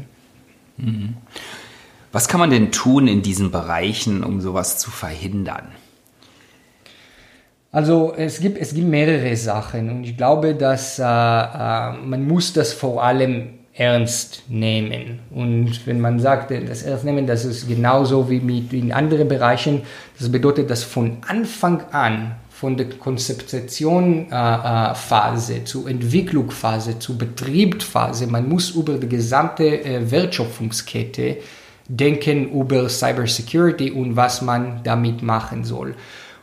Mhm. 0.77 1.15
Was 2.15 2.29
kann 2.29 2.39
man 2.39 2.51
denn 2.51 2.71
tun 2.71 3.09
in 3.09 3.23
diesen 3.23 3.51
Bereichen, 3.51 4.23
um 4.23 4.41
sowas 4.41 4.79
zu 4.79 4.93
verhindern? 4.93 5.73
Also 7.73 8.15
es 8.17 8.39
gibt, 8.39 8.57
es 8.57 8.73
gibt 8.73 8.87
mehrere 8.87 9.35
Sachen 9.35 9.91
und 9.91 10.05
ich 10.05 10.17
glaube, 10.17 10.55
dass 10.55 11.01
äh, 11.01 11.03
äh, 11.03 11.07
man 11.07 12.29
muss 12.29 12.53
das 12.53 12.73
vor 12.73 13.03
allem 13.03 13.55
ernst 13.73 14.45
nehmen. 14.47 15.19
Und 15.33 15.85
wenn 15.89 16.01
man 16.01 16.21
sagt, 16.21 16.53
das 16.53 16.85
ernst 16.85 17.05
nehmen, 17.05 17.27
das 17.27 17.45
ist 17.45 17.67
genauso 17.67 18.31
wie 18.31 18.39
mit 18.39 18.73
in 18.73 18.93
anderen 18.93 19.27
Bereichen. 19.27 19.83
Das 20.17 20.31
bedeutet, 20.31 20.71
dass 20.71 20.85
von 20.85 21.17
Anfang 21.27 21.83
an, 21.91 22.37
von 22.49 22.77
der 22.77 22.91
Konzeptionsphase 22.91 25.55
äh, 25.55 25.65
zur 25.65 25.89
Entwicklungsphase, 25.89 27.01
zur 27.01 27.19
Betriebsphase, 27.19 28.29
man 28.29 28.49
muss 28.49 28.71
über 28.71 28.99
die 28.99 29.09
gesamte 29.09 29.85
äh, 29.85 30.09
Wertschöpfungskette 30.09 31.39
denken 31.89 32.51
über 32.51 32.89
Cybersecurity 32.89 33.91
und 33.91 34.17
was 34.17 34.43
man 34.43 34.81
damit 34.83 35.23
machen 35.23 35.65
soll. 35.65 35.95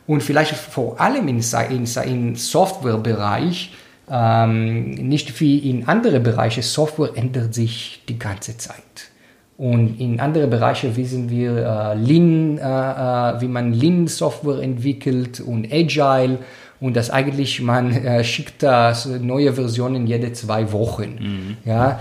Und 0.07 0.21
vielleicht 0.23 0.53
vor 0.53 0.99
allem 0.99 1.27
im 1.27 1.39
in 1.39 2.35
Softwarebereich, 2.35 3.73
ähm, 4.09 4.91
nicht 4.91 5.39
wie 5.39 5.69
in 5.69 5.87
anderen 5.87 6.23
Bereichen, 6.23 6.63
Software 6.63 7.11
ändert 7.15 7.53
sich 7.53 8.03
die 8.09 8.19
ganze 8.19 8.57
Zeit. 8.57 9.11
Und 9.57 9.99
in 9.99 10.19
anderen 10.19 10.49
Bereichen 10.49 10.95
wissen 10.95 11.29
wir 11.29 11.55
äh, 11.55 11.93
Lean, 11.95 12.57
äh, 12.57 12.61
äh, 12.61 13.41
wie 13.41 13.47
man 13.47 13.73
Lean-Software 13.73 14.59
entwickelt 14.61 15.39
und 15.39 15.71
Agile 15.71 16.39
und 16.79 16.95
dass 16.95 17.11
eigentlich 17.11 17.61
man 17.61 17.91
äh, 17.91 18.23
schickt 18.23 18.63
das 18.63 19.05
neue 19.05 19.53
Versionen 19.53 20.07
jede 20.07 20.33
zwei 20.33 20.71
Wochen. 20.71 21.17
Mhm. 21.19 21.57
Ja, 21.63 21.99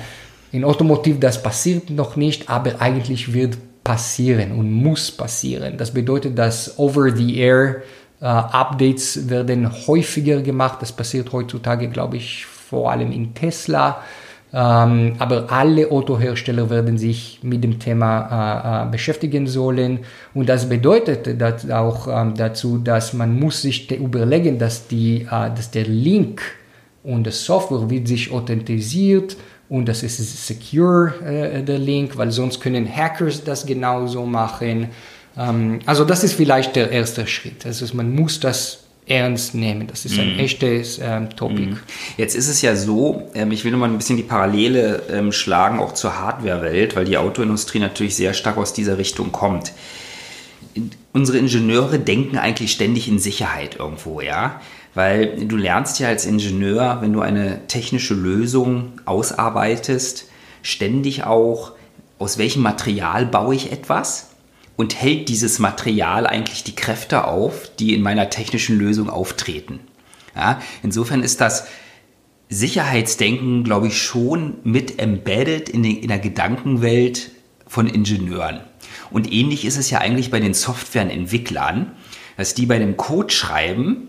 in 0.53 0.65
Automotiv 0.65 1.21
das 1.21 1.43
passiert 1.43 1.91
noch 1.91 2.17
nicht, 2.17 2.49
aber 2.49 2.81
eigentlich 2.81 3.33
wird 3.33 3.57
passieren 3.85 4.53
und 4.53 4.71
muss 4.71 5.11
passieren. 5.11 5.77
Das 5.77 5.93
bedeutet, 5.93 6.39
dass 6.39 6.79
Over-the-Air 6.79 7.83
Uh, 8.23 8.27
Updates 8.27 9.31
werden 9.31 9.71
häufiger 9.87 10.43
gemacht. 10.43 10.83
Das 10.83 10.93
passiert 10.93 11.33
heutzutage, 11.33 11.89
glaube 11.89 12.19
ich, 12.19 12.45
vor 12.45 12.91
allem 12.91 13.13
in 13.13 13.33
Tesla. 13.33 14.03
Ähm, 14.53 15.15
aber 15.19 15.51
alle 15.51 15.91
Autohersteller 15.91 16.69
werden 16.71 16.99
sich 16.99 17.39
mit 17.43 17.63
dem 17.63 17.79
Thema 17.79 18.83
äh, 18.83 18.89
äh, 18.89 18.91
beschäftigen 18.91 19.47
sollen. 19.47 20.01
Und 20.35 20.49
das 20.49 20.69
bedeutet 20.69 21.41
dass 21.41 21.71
auch 21.71 22.09
ähm, 22.09 22.35
dazu, 22.37 22.79
dass 22.79 23.13
man 23.13 23.39
muss 23.39 23.63
sich 23.63 23.91
überlegen, 23.91 24.59
dass, 24.59 24.89
die, 24.89 25.23
äh, 25.23 25.51
dass 25.55 25.71
der 25.71 25.85
Link 25.85 26.43
und 27.05 27.27
das 27.27 27.45
Software 27.45 27.89
wird 27.89 28.09
sich 28.09 28.33
authentisiert 28.33 29.37
und 29.71 29.87
das 29.87 30.03
ist 30.03 30.47
secure, 30.47 31.15
äh, 31.25 31.63
der 31.63 31.79
Link, 31.79 32.17
weil 32.17 32.33
sonst 32.33 32.61
können 32.61 32.93
Hackers 32.93 33.45
das 33.45 33.65
genauso 33.65 34.27
machen. 34.27 34.89
Ähm, 35.39 35.79
also 35.87 36.05
das 36.05 36.25
ist 36.25 36.35
vielleicht 36.35 36.75
der 36.75 36.91
erste 36.91 37.27
Schritt. 37.29 37.65
Also 37.65 37.87
man 37.95 38.13
muss 38.13 38.41
das 38.41 38.81
ernst 39.07 39.55
nehmen. 39.55 39.87
Das 39.87 40.05
ist 40.05 40.19
ein 40.19 40.35
mhm. 40.35 40.41
echtes 40.41 40.99
ähm, 41.01 41.31
Topic. 41.37 41.67
Mhm. 41.67 41.79
Jetzt 42.17 42.35
ist 42.35 42.49
es 42.49 42.63
ja 42.63 42.75
so, 42.75 43.31
ähm, 43.35 43.53
ich 43.53 43.65
will 43.65 43.71
noch 43.71 43.79
mal 43.79 43.89
ein 43.89 43.97
bisschen 43.97 44.17
die 44.17 44.25
Parallele 44.25 45.05
ähm, 45.09 45.31
schlagen, 45.31 45.79
auch 45.79 45.95
zur 45.95 46.19
Hardware-Welt, 46.19 46.97
weil 46.97 47.05
die 47.05 47.17
Autoindustrie 47.17 47.79
natürlich 47.79 48.17
sehr 48.17 48.35
stark 48.35 48.57
aus 48.57 48.73
dieser 48.73 48.99
Richtung 48.99 49.31
kommt. 49.31 49.73
Unsere 51.13 51.39
Ingenieure 51.39 52.01
denken 52.01 52.39
eigentlich 52.39 52.73
ständig 52.73 53.07
in 53.07 53.21
Sicherheit 53.21 53.77
irgendwo, 53.79 54.21
ja. 54.21 54.61
Weil 54.95 55.47
du 55.47 55.57
lernst 55.57 56.01
ja 56.01 56.09
als 56.09 56.27
Ingenieur, 56.27 56.99
wenn 57.01 57.13
du 57.13 57.21
eine 57.21 57.67
technische 57.69 58.15
Lösung 58.15 59.01
ausarbeitest, 59.05 60.29
ständig 60.63 61.25
auch, 61.25 61.73
aus 62.19 62.39
welchem 62.39 62.63
Material 62.63 63.25
baue 63.25 63.55
ich 63.55 63.73
etwas 63.73 64.31
und 64.77 65.01
hält 65.01 65.29
dieses 65.29 65.59
Material 65.59 66.27
eigentlich 66.27 66.65
die 66.65 66.75
Kräfte 66.75 67.25
auf, 67.25 67.71
die 67.79 67.95
in 67.95 68.03
meiner 68.03 68.31
technischen 68.31 68.79
Lösung 68.79 69.09
auftreten. 69.09 69.81
Ja, 70.35 70.61
insofern 70.83 71.23
ist 71.23 71.41
das 71.41 71.67
Sicherheitsdenken, 72.49 73.63
glaube 73.63 73.87
ich, 73.87 74.03
schon 74.03 74.59
mit 74.65 75.01
embedded 75.01 75.69
in, 75.69 75.83
den, 75.83 75.97
in 75.99 76.09
der 76.09 76.19
Gedankenwelt 76.19 77.31
von 77.67 77.87
Ingenieuren. 77.87 78.61
Und 79.11 79.33
ähnlich 79.33 79.65
ist 79.65 79.77
es 79.77 79.91
ja 79.91 79.99
eigentlich 79.99 80.31
bei 80.31 80.41
den 80.41 80.55
Softwareentwicklern, 80.55 81.93
dass 82.37 82.55
die 82.55 82.67
bei 82.67 82.79
dem 82.79 82.97
Code 82.97 83.33
schreiben, 83.33 84.09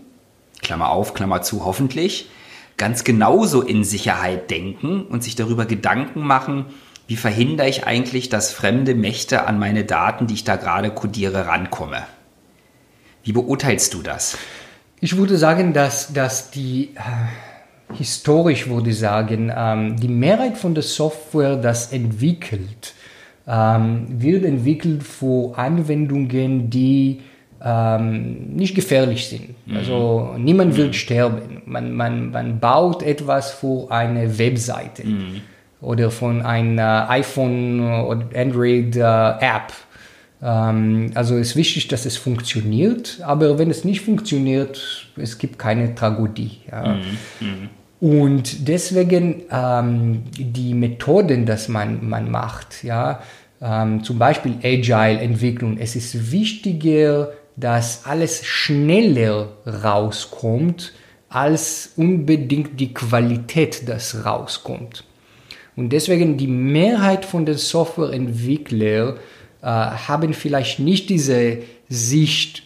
Klammer 0.62 0.90
auf, 0.90 1.12
Klammer 1.14 1.42
zu, 1.42 1.64
hoffentlich, 1.64 2.30
ganz 2.76 3.04
genauso 3.04 3.60
in 3.60 3.84
Sicherheit 3.84 4.50
denken 4.50 5.02
und 5.02 5.22
sich 5.22 5.34
darüber 5.36 5.66
Gedanken 5.66 6.20
machen, 6.20 6.66
wie 7.06 7.16
verhindere 7.16 7.68
ich 7.68 7.86
eigentlich, 7.86 8.28
dass 8.28 8.52
fremde 8.52 8.94
Mächte 8.94 9.46
an 9.46 9.58
meine 9.58 9.84
Daten, 9.84 10.26
die 10.26 10.34
ich 10.34 10.44
da 10.44 10.56
gerade 10.56 10.90
kodiere, 10.90 11.46
rankomme? 11.46 12.04
Wie 13.24 13.32
beurteilst 13.32 13.92
du 13.94 14.02
das? 14.02 14.38
Ich 15.00 15.16
würde 15.16 15.36
sagen, 15.36 15.72
dass, 15.72 16.12
dass 16.12 16.50
die, 16.50 16.94
äh, 16.94 17.94
historisch 17.94 18.68
würde 18.68 18.90
ich 18.90 18.98
sagen, 18.98 19.52
ähm, 19.54 19.98
die 19.98 20.08
Mehrheit 20.08 20.56
von 20.56 20.74
der 20.74 20.84
Software, 20.84 21.56
das 21.56 21.92
entwickelt, 21.92 22.94
ähm, 23.46 24.06
wird 24.08 24.44
entwickelt 24.44 25.02
für 25.02 25.58
Anwendungen, 25.58 26.70
die 26.70 27.20
ähm, 27.64 28.54
nicht 28.54 28.74
gefährlich 28.74 29.28
sind. 29.28 29.54
Mhm. 29.66 29.76
Also 29.76 30.34
niemand 30.38 30.72
mhm. 30.72 30.76
wird 30.76 30.94
sterben. 30.96 31.62
Man, 31.66 31.94
man, 31.94 32.30
man 32.30 32.58
baut 32.58 33.02
etwas 33.02 33.52
für 33.52 33.90
eine 33.90 34.38
Webseite. 34.38 35.06
Mhm. 35.06 35.40
oder 35.80 36.10
von 36.10 36.42
einer 36.42 37.10
iPhone 37.10 37.80
oder 38.04 38.26
Android 38.34 38.96
App. 38.96 39.72
Ähm, 40.42 41.10
also 41.14 41.36
es 41.36 41.50
ist 41.50 41.56
wichtig, 41.56 41.88
dass 41.88 42.04
es 42.04 42.16
funktioniert, 42.16 43.20
aber 43.24 43.58
wenn 43.58 43.70
es 43.70 43.84
nicht 43.84 44.00
funktioniert, 44.00 45.06
es 45.16 45.38
gibt 45.38 45.58
keine 45.58 45.94
Tragödie. 45.94 46.58
Ja. 46.70 46.96
Mhm. 47.40 47.68
Und 48.00 48.66
deswegen 48.66 49.42
ähm, 49.52 50.24
die 50.32 50.74
Methoden, 50.74 51.46
dass 51.46 51.68
man, 51.68 52.08
man 52.08 52.30
macht, 52.30 52.82
ja, 52.82 53.20
ähm, 53.60 54.02
zum 54.02 54.18
Beispiel 54.18 54.56
Agile-Entwicklung, 54.60 55.78
es 55.78 55.94
ist 55.94 56.32
wichtiger, 56.32 57.30
dass 57.56 58.04
alles 58.06 58.44
schneller 58.44 59.48
rauskommt, 59.66 60.92
als 61.28 61.92
unbedingt 61.96 62.78
die 62.78 62.92
Qualität, 62.92 63.88
das 63.88 64.24
rauskommt. 64.24 65.04
Und 65.76 65.90
deswegen 65.90 66.36
die 66.36 66.46
Mehrheit 66.46 67.24
von 67.24 67.46
den 67.46 67.56
Softwareentwicklern 67.56 69.16
äh, 69.62 69.66
haben 69.66 70.34
vielleicht 70.34 70.78
nicht 70.78 71.08
diese 71.08 71.58
Sicht, 71.88 72.64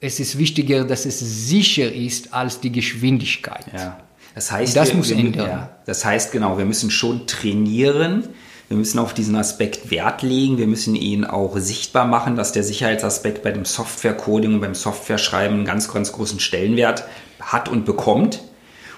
es 0.00 0.18
ist 0.18 0.38
wichtiger, 0.38 0.84
dass 0.84 1.06
es 1.06 1.20
sicher 1.20 1.92
ist, 1.92 2.34
als 2.34 2.60
die 2.60 2.72
Geschwindigkeit. 2.72 3.66
Ja. 3.72 4.00
Das 4.34 4.50
heißt, 4.50 4.76
das 4.76 4.88
wir, 4.90 4.96
muss 4.96 5.10
wir, 5.10 5.18
ändern. 5.18 5.46
Ja, 5.48 5.76
das 5.86 6.04
heißt 6.04 6.32
genau, 6.32 6.56
wir 6.56 6.64
müssen 6.64 6.90
schon 6.90 7.26
trainieren. 7.26 8.28
Wir 8.70 8.76
müssen 8.76 9.00
auf 9.00 9.14
diesen 9.14 9.34
Aspekt 9.34 9.90
Wert 9.90 10.22
legen. 10.22 10.56
Wir 10.56 10.68
müssen 10.68 10.94
ihn 10.94 11.24
auch 11.24 11.58
sichtbar 11.58 12.06
machen, 12.06 12.36
dass 12.36 12.52
der 12.52 12.62
Sicherheitsaspekt 12.62 13.42
bei 13.42 13.50
dem 13.50 13.64
Software-Coding 13.64 14.54
und 14.54 14.60
beim 14.60 14.76
Software-Schreiben 14.76 15.56
einen 15.56 15.64
ganz, 15.64 15.92
ganz 15.92 16.12
großen 16.12 16.38
Stellenwert 16.38 17.02
hat 17.40 17.68
und 17.68 17.84
bekommt 17.84 18.42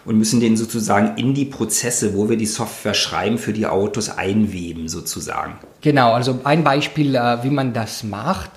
und 0.04 0.18
müssen 0.18 0.40
den 0.40 0.58
sozusagen 0.58 1.16
in 1.16 1.32
die 1.32 1.46
Prozesse, 1.46 2.14
wo 2.14 2.28
wir 2.28 2.36
die 2.36 2.44
Software 2.44 2.92
schreiben, 2.92 3.38
für 3.38 3.54
die 3.54 3.64
Autos 3.64 4.10
einweben 4.10 4.88
sozusagen. 4.88 5.54
Genau, 5.80 6.12
also 6.12 6.40
ein 6.44 6.64
Beispiel, 6.64 7.14
äh, 7.14 7.42
wie 7.42 7.48
man 7.48 7.72
das 7.72 8.04
macht, 8.04 8.50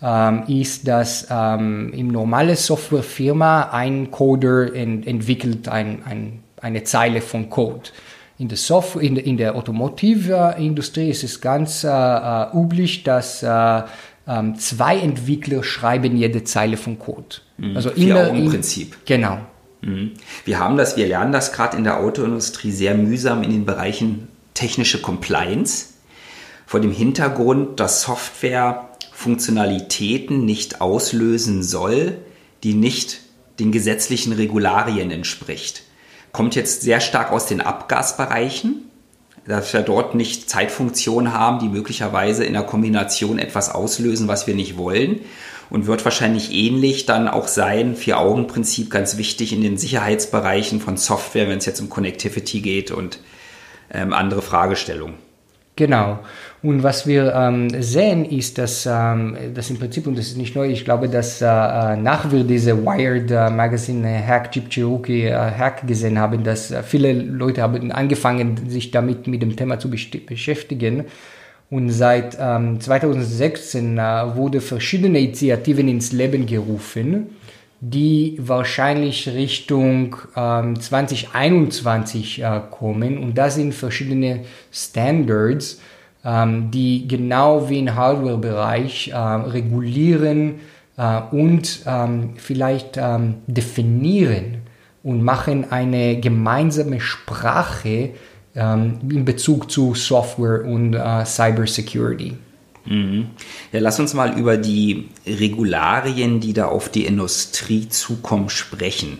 ähm, 0.00 0.44
ist, 0.46 0.86
dass 0.86 1.26
ähm, 1.30 1.92
im 1.92 2.06
normalen 2.06 2.54
Softwarefirma 2.54 3.70
ein 3.72 4.12
Coder 4.12 4.72
ent 4.72 5.04
entwickelt 5.04 5.66
ein, 5.68 6.04
ein, 6.04 6.44
eine 6.60 6.84
Zeile 6.84 7.22
von 7.22 7.50
Code. 7.50 7.90
In 8.40 8.48
der, 8.48 8.56
Software, 8.56 9.02
in, 9.02 9.16
in 9.16 9.36
der 9.36 9.54
Automotivindustrie 9.54 11.10
ist 11.10 11.24
es 11.24 11.42
ganz 11.42 11.84
äh, 11.84 11.88
äh 11.88 12.46
üblich, 12.54 13.02
dass 13.02 13.42
äh, 13.42 13.82
ähm, 14.26 14.54
zwei 14.58 14.98
Entwickler 14.98 15.62
schreiben 15.62 16.16
jede 16.16 16.42
Zeile 16.44 16.78
von 16.78 16.98
Code. 16.98 17.36
Mhm. 17.58 17.76
Also 17.76 17.90
immer 17.90 18.28
im 18.28 18.48
Prinzip. 18.48 18.96
Genau. 19.04 19.40
Mhm. 19.82 20.12
Wir 20.46 20.58
haben 20.58 20.78
das, 20.78 20.96
wir 20.96 21.06
lernen 21.06 21.32
das 21.32 21.52
gerade 21.52 21.76
in 21.76 21.84
der 21.84 21.98
Autoindustrie 21.98 22.70
sehr 22.70 22.94
mühsam 22.94 23.42
in 23.42 23.50
den 23.50 23.66
Bereichen 23.66 24.28
technische 24.54 25.02
Compliance. 25.02 25.88
Vor 26.64 26.80
dem 26.80 26.92
Hintergrund, 26.92 27.78
dass 27.78 28.00
Software 28.00 28.88
Funktionalitäten 29.12 30.46
nicht 30.46 30.80
auslösen 30.80 31.62
soll, 31.62 32.16
die 32.62 32.72
nicht 32.72 33.20
den 33.58 33.70
gesetzlichen 33.70 34.32
Regularien 34.32 35.10
entspricht. 35.10 35.82
Kommt 36.32 36.54
jetzt 36.54 36.82
sehr 36.82 37.00
stark 37.00 37.32
aus 37.32 37.46
den 37.46 37.60
Abgasbereichen, 37.60 38.84
dass 39.46 39.72
wir 39.72 39.80
dort 39.82 40.14
nicht 40.14 40.48
Zeitfunktionen 40.48 41.32
haben, 41.32 41.58
die 41.58 41.68
möglicherweise 41.68 42.44
in 42.44 42.52
der 42.52 42.62
Kombination 42.62 43.38
etwas 43.38 43.74
auslösen, 43.74 44.28
was 44.28 44.46
wir 44.46 44.54
nicht 44.54 44.76
wollen 44.76 45.20
und 45.70 45.86
wird 45.86 46.04
wahrscheinlich 46.04 46.52
ähnlich 46.52 47.06
dann 47.06 47.28
auch 47.28 47.48
sein, 47.48 47.94
Vier-Augen-Prinzip 47.94 48.90
ganz 48.90 49.16
wichtig 49.16 49.52
in 49.52 49.62
den 49.62 49.78
Sicherheitsbereichen 49.78 50.80
von 50.80 50.96
Software, 50.96 51.48
wenn 51.48 51.58
es 51.58 51.66
jetzt 51.66 51.80
um 51.80 51.88
Connectivity 51.88 52.60
geht 52.60 52.90
und 52.90 53.20
ähm, 53.92 54.12
andere 54.12 54.42
Fragestellungen. 54.42 55.14
Genau. 55.76 56.18
Und 56.62 56.82
was 56.82 57.06
wir 57.06 57.34
ähm, 57.34 57.70
sehen, 57.82 58.26
ist, 58.26 58.58
dass 58.58 58.84
ähm, 58.84 59.34
das 59.54 59.70
im 59.70 59.78
Prinzip, 59.78 60.06
und 60.06 60.18
das 60.18 60.26
ist 60.26 60.36
nicht 60.36 60.54
neu, 60.54 60.68
ich 60.68 60.84
glaube, 60.84 61.08
dass 61.08 61.40
äh, 61.40 61.46
äh 61.46 61.96
nach 61.96 62.30
wir 62.30 62.44
diese 62.44 62.84
Wired 62.84 63.30
äh, 63.30 63.48
Magazine 63.48 64.06
äh, 64.06 64.22
Hack 64.22 64.50
Cherokee 64.68 65.28
äh, 65.28 65.32
Hack 65.32 65.86
gesehen 65.86 66.18
haben, 66.18 66.44
dass 66.44 66.70
äh, 66.70 66.82
viele 66.82 67.14
Leute 67.14 67.62
haben 67.62 67.90
angefangen, 67.92 68.68
sich 68.68 68.90
damit 68.90 69.26
mit 69.26 69.40
dem 69.40 69.56
Thema 69.56 69.78
zu 69.78 69.88
beschäftigen. 69.90 71.06
Und 71.70 71.88
seit 71.90 72.36
ähm, 72.38 72.78
2016 72.78 73.96
äh, 73.96 74.02
wurde 74.34 74.60
verschiedene 74.60 75.18
Initiativen 75.18 75.88
ins 75.88 76.12
Leben 76.12 76.44
gerufen, 76.44 77.28
die 77.80 78.36
wahrscheinlich 78.38 79.28
Richtung 79.28 80.16
ähm, 80.36 80.78
2021 80.78 82.42
äh, 82.42 82.60
kommen. 82.70 83.16
Und 83.16 83.38
das 83.38 83.54
sind 83.54 83.72
verschiedene 83.72 84.40
Standards, 84.70 85.80
die 86.22 87.08
genau 87.08 87.68
wie 87.68 87.78
im 87.78 87.94
Hardware-Bereich 87.94 89.08
äh, 89.08 89.16
regulieren 89.16 90.60
äh, 90.96 91.20
und 91.30 91.80
ähm, 91.86 92.34
vielleicht 92.36 92.98
ähm, 92.98 93.36
definieren 93.46 94.58
und 95.02 95.22
machen 95.22 95.70
eine 95.70 96.20
gemeinsame 96.20 97.00
Sprache, 97.00 98.10
ähm, 98.54 98.98
in 99.10 99.24
Bezug 99.24 99.70
zu 99.70 99.94
Software 99.94 100.64
und 100.64 100.94
äh, 100.94 101.24
Cybersecurity. 101.24 102.36
Mhm. 102.86 103.26
Ja, 103.72 103.80
lass 103.80 104.00
uns 104.00 104.14
mal 104.14 104.38
über 104.38 104.56
die 104.56 105.08
Regularien, 105.26 106.40
die 106.40 106.52
da 106.52 106.66
auf 106.66 106.88
die 106.88 107.06
Industrie 107.06 107.88
zukommen, 107.88 108.48
sprechen. 108.48 109.18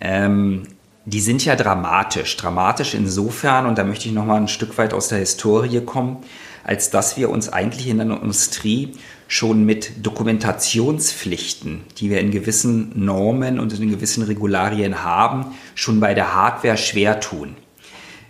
Ähm, 0.00 0.64
die 1.08 1.20
sind 1.20 1.44
ja 1.44 1.56
dramatisch. 1.56 2.36
Dramatisch 2.36 2.94
insofern, 2.94 3.66
und 3.66 3.78
da 3.78 3.84
möchte 3.84 4.08
ich 4.08 4.14
nochmal 4.14 4.40
ein 4.40 4.48
Stück 4.48 4.76
weit 4.76 4.92
aus 4.92 5.08
der 5.08 5.18
Historie 5.18 5.80
kommen, 5.80 6.18
als 6.64 6.90
dass 6.90 7.16
wir 7.16 7.30
uns 7.30 7.48
eigentlich 7.48 7.88
in 7.88 7.98
der 7.98 8.20
Industrie 8.20 8.92
schon 9.26 9.64
mit 9.64 10.04
Dokumentationspflichten, 10.04 11.82
die 11.96 12.10
wir 12.10 12.20
in 12.20 12.30
gewissen 12.30 12.92
Normen 12.94 13.58
und 13.58 13.78
in 13.78 13.90
gewissen 13.90 14.22
Regularien 14.22 15.02
haben, 15.02 15.46
schon 15.74 15.98
bei 15.98 16.12
der 16.12 16.34
Hardware 16.34 16.76
schwer 16.76 17.20
tun. 17.20 17.56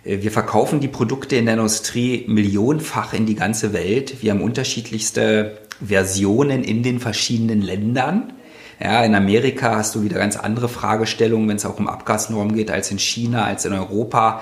Äh, 0.05 0.21
wir 0.21 0.31
verkaufen 0.31 0.79
die 0.79 0.87
Produkte 0.87 1.35
in 1.35 1.45
der 1.45 1.55
Industrie 1.55 2.23
millionenfach 2.27 3.13
in 3.13 3.25
die 3.25 3.35
ganze 3.35 3.73
Welt. 3.73 4.21
Wir 4.21 4.31
haben 4.31 4.41
unterschiedlichste 4.41 5.57
Versionen 5.85 6.63
in 6.63 6.81
den 6.81 6.99
verschiedenen 6.99 7.61
Ländern. 7.61 8.33
Ja, 8.81 9.03
in 9.03 9.13
Amerika 9.13 9.75
hast 9.75 9.95
du 9.95 10.03
wieder 10.03 10.17
ganz 10.17 10.37
andere 10.37 10.69
Fragestellungen, 10.69 11.49
wenn 11.49 11.57
es 11.57 11.65
auch 11.65 11.79
um 11.79 11.87
Abgasnormen 11.87 12.55
geht, 12.55 12.71
als 12.71 12.91
in 12.91 12.99
China, 12.99 13.43
als 13.43 13.65
in 13.65 13.73
Europa. 13.73 14.41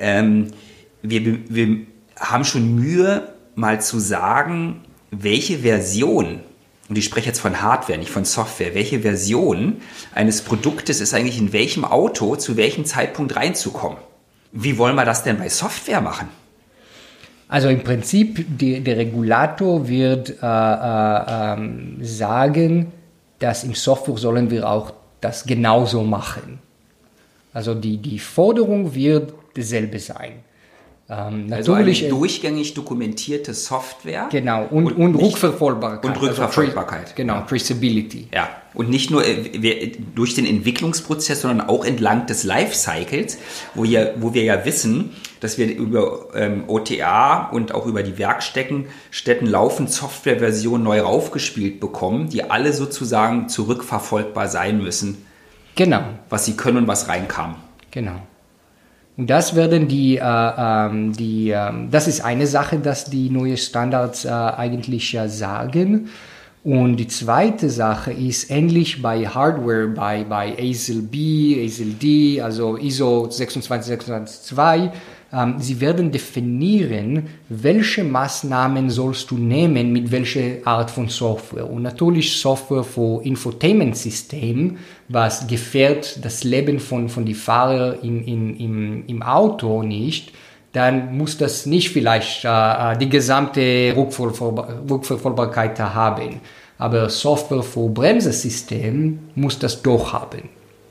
Ähm, 0.00 0.48
wir, 1.02 1.38
wir 1.48 1.86
haben 2.18 2.44
schon 2.44 2.74
Mühe, 2.74 3.28
mal 3.54 3.80
zu 3.80 3.98
sagen, 3.98 4.80
welche 5.10 5.58
Version, 5.58 6.40
und 6.88 6.96
ich 6.96 7.04
spreche 7.04 7.26
jetzt 7.26 7.40
von 7.40 7.60
Hardware, 7.60 7.98
nicht 7.98 8.10
von 8.10 8.24
Software, 8.24 8.74
welche 8.74 9.00
Version 9.00 9.78
eines 10.14 10.42
Produktes 10.42 11.00
ist 11.00 11.12
eigentlich 11.12 11.38
in 11.38 11.52
welchem 11.52 11.84
Auto 11.84 12.36
zu 12.36 12.56
welchem 12.56 12.84
Zeitpunkt 12.84 13.36
reinzukommen. 13.36 13.98
Wie 14.52 14.78
wollen 14.78 14.94
wir 14.94 15.04
das 15.04 15.24
denn 15.24 15.38
bei 15.38 15.48
Software 15.48 16.00
machen? 16.00 16.28
Also 17.48 17.68
im 17.68 17.82
Prinzip, 17.82 18.44
die, 18.58 18.80
der 18.80 18.96
Regulator 18.96 19.88
wird 19.88 20.36
äh, 20.42 20.46
äh, 20.46 21.54
ähm, 21.54 21.98
sagen, 22.00 22.92
dass 23.38 23.64
im 23.64 23.74
Software 23.74 24.16
sollen 24.16 24.50
wir 24.50 24.68
auch 24.68 24.92
das 25.20 25.44
genauso 25.44 26.02
machen. 26.02 26.58
Also 27.52 27.74
die, 27.74 27.96
die 27.96 28.18
Forderung 28.18 28.94
wird 28.94 29.32
dieselbe 29.56 29.98
sein. 29.98 30.44
Ähm, 31.10 31.46
natürlich 31.46 32.02
also 32.02 32.14
eine 32.14 32.20
durchgängig 32.20 32.74
dokumentierte 32.74 33.54
Software. 33.54 34.28
Genau, 34.30 34.66
und, 34.66 34.92
und, 34.92 34.96
und 34.96 35.14
Rückverfolgbarkeit. 35.14 36.04
Und 36.04 36.20
Rückverfolgbarkeit. 36.20 37.02
Also, 37.02 37.14
genau, 37.16 37.40
Traceability. 37.48 38.28
Ja, 38.32 38.50
und 38.78 38.88
nicht 38.88 39.10
nur 39.10 39.26
äh, 39.26 39.90
durch 40.14 40.34
den 40.34 40.46
Entwicklungsprozess, 40.46 41.42
sondern 41.42 41.68
auch 41.68 41.84
entlang 41.84 42.26
des 42.26 42.44
Lifecycles, 42.44 43.36
wo, 43.74 43.84
hier, 43.84 44.14
wo 44.20 44.32
wir 44.34 44.44
ja 44.44 44.64
wissen, 44.64 45.10
dass 45.40 45.58
wir 45.58 45.66
über 45.66 46.28
ähm, 46.34 46.64
OTA 46.68 47.48
und 47.48 47.74
auch 47.74 47.86
über 47.86 48.04
die 48.04 48.18
Werkstätten 48.18 48.86
Städten 49.10 49.46
laufend 49.46 49.90
Softwareversionen 49.90 50.84
neu 50.84 51.00
raufgespielt 51.00 51.80
bekommen, 51.80 52.28
die 52.28 52.44
alle 52.44 52.72
sozusagen 52.72 53.48
zurückverfolgbar 53.48 54.46
sein 54.46 54.80
müssen. 54.80 55.26
Genau. 55.74 56.02
Was 56.28 56.44
sie 56.44 56.56
können 56.56 56.76
und 56.76 56.86
was 56.86 57.08
reinkam. 57.08 57.56
Genau. 57.90 58.20
Und 59.16 59.28
das 59.28 59.56
werden 59.56 59.88
die, 59.88 60.18
äh, 60.18 60.22
ähm, 60.22 61.12
die 61.14 61.50
äh, 61.50 61.72
das 61.90 62.06
ist 62.06 62.20
eine 62.20 62.46
Sache, 62.46 62.78
dass 62.78 63.06
die 63.06 63.28
neuen 63.28 63.56
Standards 63.56 64.24
äh, 64.24 64.28
eigentlich 64.28 65.18
sagen. 65.26 66.10
Und 66.68 66.98
die 66.98 67.06
zweite 67.06 67.70
Sache 67.70 68.12
ist 68.12 68.50
ähnlich 68.50 69.00
bei 69.00 69.26
Hardware, 69.26 69.88
bei, 69.88 70.22
bei 70.24 70.54
ASIL 70.58 71.00
B, 71.00 71.64
ASIL 71.64 71.94
D, 71.94 72.42
also 72.42 72.76
ISO 72.76 73.26
26622, 73.30 74.90
ähm, 75.32 75.54
sie 75.60 75.80
werden 75.80 76.12
definieren, 76.12 77.28
welche 77.48 78.04
Maßnahmen 78.04 78.90
sollst 78.90 79.30
du 79.30 79.38
nehmen 79.38 79.94
mit 79.94 80.12
welcher 80.12 80.66
Art 80.66 80.90
von 80.90 81.08
Software. 81.08 81.70
Und 81.70 81.80
natürlich 81.80 82.38
Software 82.38 82.84
für 82.84 83.24
Infotainment-System, 83.24 84.76
was 85.08 85.46
gefährdet 85.46 86.18
das 86.22 86.44
Leben 86.44 86.80
von, 86.80 87.08
von 87.08 87.24
den 87.24 87.34
Fahrern 87.34 87.96
in, 88.02 88.22
in, 88.24 88.56
im, 88.56 89.04
im 89.06 89.22
Auto 89.22 89.82
nicht. 89.82 90.32
Dann 90.78 91.16
muss 91.16 91.36
das 91.36 91.66
nicht 91.66 91.90
vielleicht 91.90 92.44
äh, 92.44 92.96
die 92.98 93.08
gesamte 93.08 93.94
Rückverfolgbarkeit 93.96 95.80
haben. 95.80 96.40
Aber 96.78 97.10
Software 97.10 97.64
für 97.64 97.88
Bremsesystem 97.88 99.18
muss 99.34 99.58
das 99.58 99.82
doch 99.82 100.12
haben. 100.12 100.48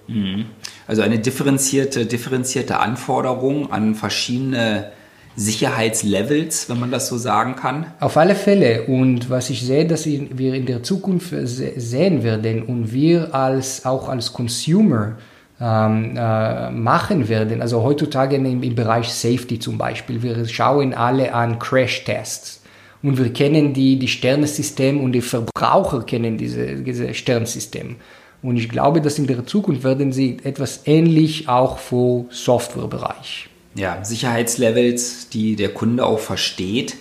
Mhm. 0.08 0.48
Also 0.88 1.02
eine 1.04 1.20
differenzierte, 1.20 2.06
differenzierte 2.06 2.80
Anforderung 2.80 3.72
an 3.72 3.96
verschiedene 3.96 4.92
Sicherheitslevels, 5.38 6.68
wenn 6.70 6.80
man 6.82 6.92
das 6.92 7.08
so 7.08 7.18
sagen 7.18 7.56
kann? 7.56 7.86
Auf 8.02 8.18
alle 8.18 8.36
Fälle. 8.36 8.88
Und 8.88 9.30
was 9.30 9.50
ich 9.50 9.62
sehe, 9.62 9.86
dass 9.86 10.06
wir 10.06 10.54
in 10.54 10.66
der 10.66 10.84
Zukunft 10.84 11.30
sehen 11.32 12.24
werden 12.24 12.64
und 12.64 12.92
wir 12.92 13.34
als, 13.34 13.86
auch 13.86 14.10
als 14.10 14.34
Consumer 14.34 15.16
ähm, 15.60 16.16
äh, 16.16 16.70
machen 16.70 17.30
werden, 17.30 17.62
also 17.62 17.84
heutzutage 17.84 18.36
im, 18.36 18.64
im 18.64 18.76
Bereich 18.76 19.10
Safety 19.10 19.60
zum 19.60 19.78
Beispiel, 19.78 20.22
wir 20.22 20.48
schauen 20.48 20.94
alle 20.94 21.34
an 21.34 21.60
Crash-Tests. 21.60 22.62
Und 23.04 23.18
wir 23.18 23.32
kennen 23.32 23.74
die, 23.74 24.00
die 24.00 24.08
Sternesystem 24.08 25.00
und 25.00 25.12
die 25.12 25.22
Verbraucher 25.22 26.04
kennen 26.04 26.38
diese, 26.38 26.78
diese 26.78 27.14
Sternsystem. 27.14 27.98
Und 28.42 28.58
ich 28.58 28.70
glaube, 28.70 29.02
dass 29.02 29.20
in 29.20 29.28
der 29.28 29.46
Zukunft 29.46 29.84
werden 29.84 30.12
sie 30.12 30.38
etwas 30.44 30.82
ähnlich 30.86 31.48
auch 31.48 31.78
für 31.78 32.26
Softwarebereich. 32.30 33.50
Ja, 33.76 34.04
Sicherheitslevels, 34.04 35.30
die 35.30 35.56
der 35.56 35.70
Kunde 35.70 36.06
auch 36.06 36.20
versteht 36.20 36.98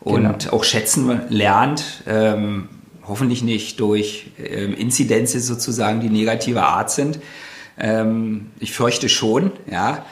und 0.00 0.22
genau. 0.22 0.54
auch 0.54 0.64
schätzen 0.64 1.22
lernt. 1.28 2.02
Ähm, 2.06 2.68
hoffentlich 3.06 3.42
nicht 3.42 3.80
durch 3.80 4.30
ähm, 4.38 4.74
Inzidenzen 4.74 5.40
sozusagen, 5.40 6.00
die 6.00 6.10
negativer 6.10 6.64
Art 6.64 6.90
sind. 6.90 7.18
Ähm, 7.78 8.50
ich 8.60 8.72
fürchte 8.72 9.08
schon, 9.08 9.52
ja. 9.70 10.04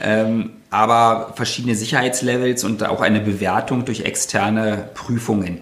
Ähm, 0.00 0.50
aber 0.70 1.32
verschiedene 1.34 1.74
Sicherheitslevels 1.74 2.64
und 2.64 2.84
auch 2.84 3.00
eine 3.00 3.20
Bewertung 3.20 3.84
durch 3.84 4.02
externe 4.02 4.90
Prüfungen. 4.94 5.60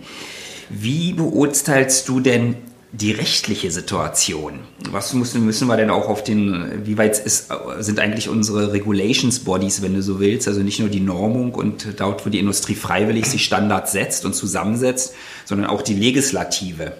Wie 0.69 1.12
beurteilst 1.12 2.09
du 2.09 2.21
denn 2.21 2.57
die 2.92 3.12
rechtliche 3.12 3.71
Situation? 3.71 4.61
Was 4.90 5.12
müssen, 5.12 5.45
müssen 5.45 5.69
wir 5.69 5.77
denn 5.77 5.90
auch 5.90 6.09
auf 6.09 6.25
den, 6.25 6.85
wie 6.85 6.99
weit 6.99 7.19
ist, 7.19 7.53
sind 7.79 8.01
eigentlich 8.01 8.29
unsere 8.29 8.73
Regulations 8.73 9.40
Bodies, 9.40 9.83
wenn 9.83 9.95
du 9.95 10.03
so 10.03 10.19
willst, 10.19 10.49
also 10.49 10.61
nicht 10.61 10.81
nur 10.81 10.88
die 10.88 11.01
Normung 11.01 11.55
und 11.55 12.01
dort, 12.01 12.27
wo 12.27 12.31
die 12.31 12.38
Industrie 12.38 12.75
freiwillig 12.75 13.27
sich 13.27 13.45
Standards 13.45 13.92
setzt 13.92 14.25
und 14.25 14.35
zusammensetzt, 14.35 15.14
sondern 15.45 15.69
auch 15.69 15.83
die 15.83 15.95
Legislative? 15.95 16.92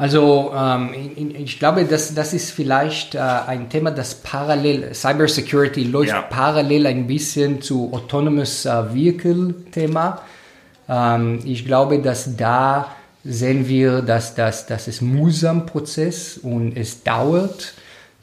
Also 0.00 0.50
ähm, 0.56 0.94
ich 1.14 1.58
glaube, 1.58 1.84
das, 1.84 2.14
das 2.14 2.32
ist 2.32 2.52
vielleicht 2.52 3.14
äh, 3.14 3.18
ein 3.18 3.68
Thema, 3.68 3.90
das 3.90 4.14
parallel, 4.14 4.94
Cybersecurity 4.94 5.84
läuft 5.84 6.08
ja. 6.08 6.22
parallel 6.22 6.86
ein 6.86 7.06
bisschen 7.06 7.60
zu 7.60 7.92
Autonomous 7.92 8.64
äh, 8.64 8.94
Vehicle 8.94 9.54
Thema. 9.70 10.22
Ähm, 10.88 11.40
ich 11.44 11.66
glaube, 11.66 11.98
dass 11.98 12.34
da 12.34 12.94
sehen 13.24 13.68
wir, 13.68 14.00
dass, 14.00 14.34
dass, 14.34 14.64
dass 14.64 14.88
es 14.88 15.02
mühsam 15.02 15.66
Prozess 15.66 16.38
und 16.38 16.78
es 16.78 17.02
dauert. 17.02 17.74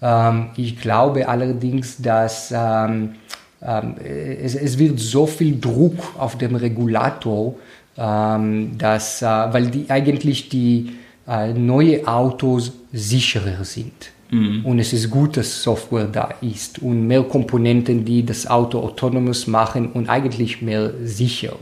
Ähm, 0.02 0.50
ich 0.56 0.82
glaube 0.82 1.30
allerdings, 1.30 2.02
dass 2.02 2.52
ähm, 2.52 3.18
ähm, 3.62 3.98
es, 4.04 4.56
es 4.56 4.80
wird 4.80 5.00
so 5.00 5.28
viel 5.28 5.60
Druck 5.60 6.00
auf 6.18 6.40
dem 6.40 6.56
Regulator, 6.56 7.54
ähm, 8.00 8.80
dass, 8.80 9.22
äh, 9.22 9.26
weil 9.28 9.68
die 9.68 9.92
eigentlich 9.92 10.50
die 10.50 10.98
neue 11.28 12.08
Autos 12.08 12.72
sicherer 12.94 13.66
sind. 13.66 14.12
Mhm. 14.30 14.66
Und 14.66 14.80
es 14.80 14.94
ist 14.94 15.10
gut, 15.10 15.38
dass 15.38 15.64
Software 15.64 16.06
da 16.06 16.30
ist 16.42 16.80
und 16.80 17.08
mehr 17.08 17.24
Komponenten, 17.24 18.04
die 18.04 18.26
das 18.26 18.48
Auto 18.48 18.80
autonomous 18.80 19.48
machen 19.48 19.92
und 19.92 20.10
eigentlich 20.10 20.62
mehr 20.62 20.94
sicher. 21.04 21.56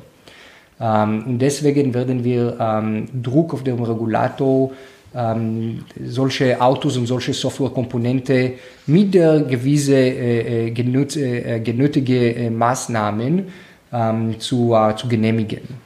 Ähm, 0.80 1.24
und 1.26 1.40
deswegen 1.40 1.94
werden 1.94 2.24
wir 2.24 2.58
ähm, 2.60 3.08
Druck 3.22 3.54
auf 3.54 3.64
den 3.64 3.82
Regulator 3.82 4.72
ähm, 5.16 5.86
solche 6.06 6.60
Autos 6.60 6.98
und 6.98 7.06
solche 7.06 7.34
Softwarekomponente 7.34 8.54
mit 8.88 9.14
der 9.14 9.42
gewissen 9.42 9.94
äh, 9.94 10.68
äh, 10.68 10.72
genöt, 10.72 11.16
äh, 11.16 11.60
genötige 11.60 12.36
äh, 12.36 12.50
Maßnahmen 12.50 13.46
ähm, 13.94 14.40
zu, 14.40 14.74
äh, 14.74 14.96
zu 14.96 15.08
genehmigen. 15.08 15.86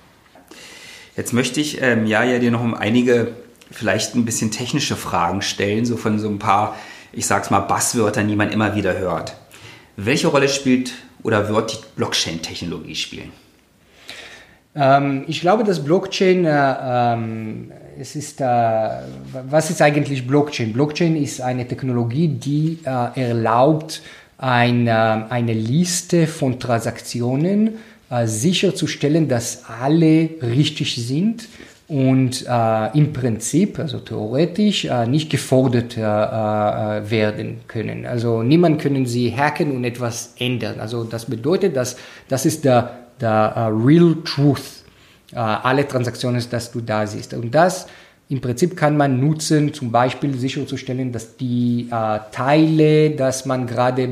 Jetzt 1.15 1.34
möchte 1.34 1.60
ich 1.60 1.82
ähm, 1.82 2.08
ja, 2.08 2.24
ja 2.24 2.39
dir 2.39 2.50
noch 2.50 2.63
um 2.63 2.74
einige 2.74 3.28
vielleicht 3.71 4.15
ein 4.15 4.25
bisschen 4.25 4.51
technische 4.51 4.95
Fragen 4.95 5.41
stellen, 5.41 5.86
so 5.86 5.97
von 5.97 6.19
so 6.19 6.29
ein 6.29 6.39
paar, 6.39 6.75
ich 7.12 7.25
sag's 7.25 7.49
mal, 7.49 7.60
Basswörtern, 7.60 8.27
die 8.27 8.36
man 8.36 8.51
immer 8.51 8.75
wieder 8.75 8.97
hört. 8.97 9.36
Welche 9.95 10.27
Rolle 10.27 10.49
spielt 10.49 10.93
oder 11.23 11.49
wird 11.49 11.73
die 11.73 11.77
Blockchain-Technologie 11.95 12.95
spielen? 12.95 13.32
Ähm, 14.75 15.25
ich 15.27 15.41
glaube, 15.41 15.63
dass 15.63 15.84
Blockchain, 15.84 16.45
äh, 16.45 16.75
ähm, 16.84 17.71
es 17.99 18.15
ist, 18.15 18.39
äh, 18.39 18.45
was 19.49 19.69
ist 19.69 19.82
eigentlich 19.82 20.25
Blockchain? 20.25 20.73
Blockchain 20.73 21.15
ist 21.15 21.41
eine 21.41 21.67
Technologie, 21.67 22.27
die 22.27 22.79
äh, 22.86 23.29
erlaubt, 23.29 24.01
ein, 24.38 24.88
äh, 24.88 24.91
eine 24.91 25.53
Liste 25.53 26.27
von 26.27 26.60
Transaktionen 26.60 27.77
äh, 28.10 28.25
sicherzustellen, 28.25 29.27
dass 29.27 29.65
alle 29.65 30.29
richtig 30.41 30.95
sind 30.95 31.47
und 31.89 32.45
äh, 32.47 32.97
im 32.97 33.12
Prinzip, 33.13 33.80
also 33.80 33.97
theoretisch, 33.99 34.86
äh, 34.86 35.08
nicht 35.08 35.32
gefordert 35.32 35.97
äh, 35.97 36.02
äh, 36.02 37.10
werden 37.10 37.62
können. 37.67 38.06
Also 38.06 38.43
niemand 38.43 38.80
können 38.80 39.08
sie 39.08 39.36
hacken 39.36 39.75
und 39.75 39.84
etwas 39.84 40.36
ändern. 40.38 40.80
Also 40.80 41.04
das 41.04 41.25
bedeutet, 41.25 41.75
dass 41.75 41.97
das 42.28 42.45
ist 42.45 42.63
der, 42.63 42.91
der 43.19 43.54
uh, 43.58 43.86
Real 43.86 44.15
Truth, 44.23 44.84
uh, 45.34 45.38
alle 45.38 45.88
Transaktionen, 45.88 46.43
dass 46.52 46.71
du 46.71 46.80
da 46.80 47.08
siehst. 47.08 47.34
Und 47.34 47.56
das 47.56 47.88
im 48.30 48.39
Prinzip 48.39 48.78
kann 48.78 48.95
man 48.95 49.19
nutzen, 49.19 49.73
zum 49.73 49.91
Beispiel 49.91 50.38
sicherzustellen, 50.38 51.12
dass 51.12 51.38
die 51.38 51.88
uh, 51.91 52.19
Teile, 52.32 53.10
dass 53.12 53.47
man 53.47 53.65
gerade, 53.65 54.08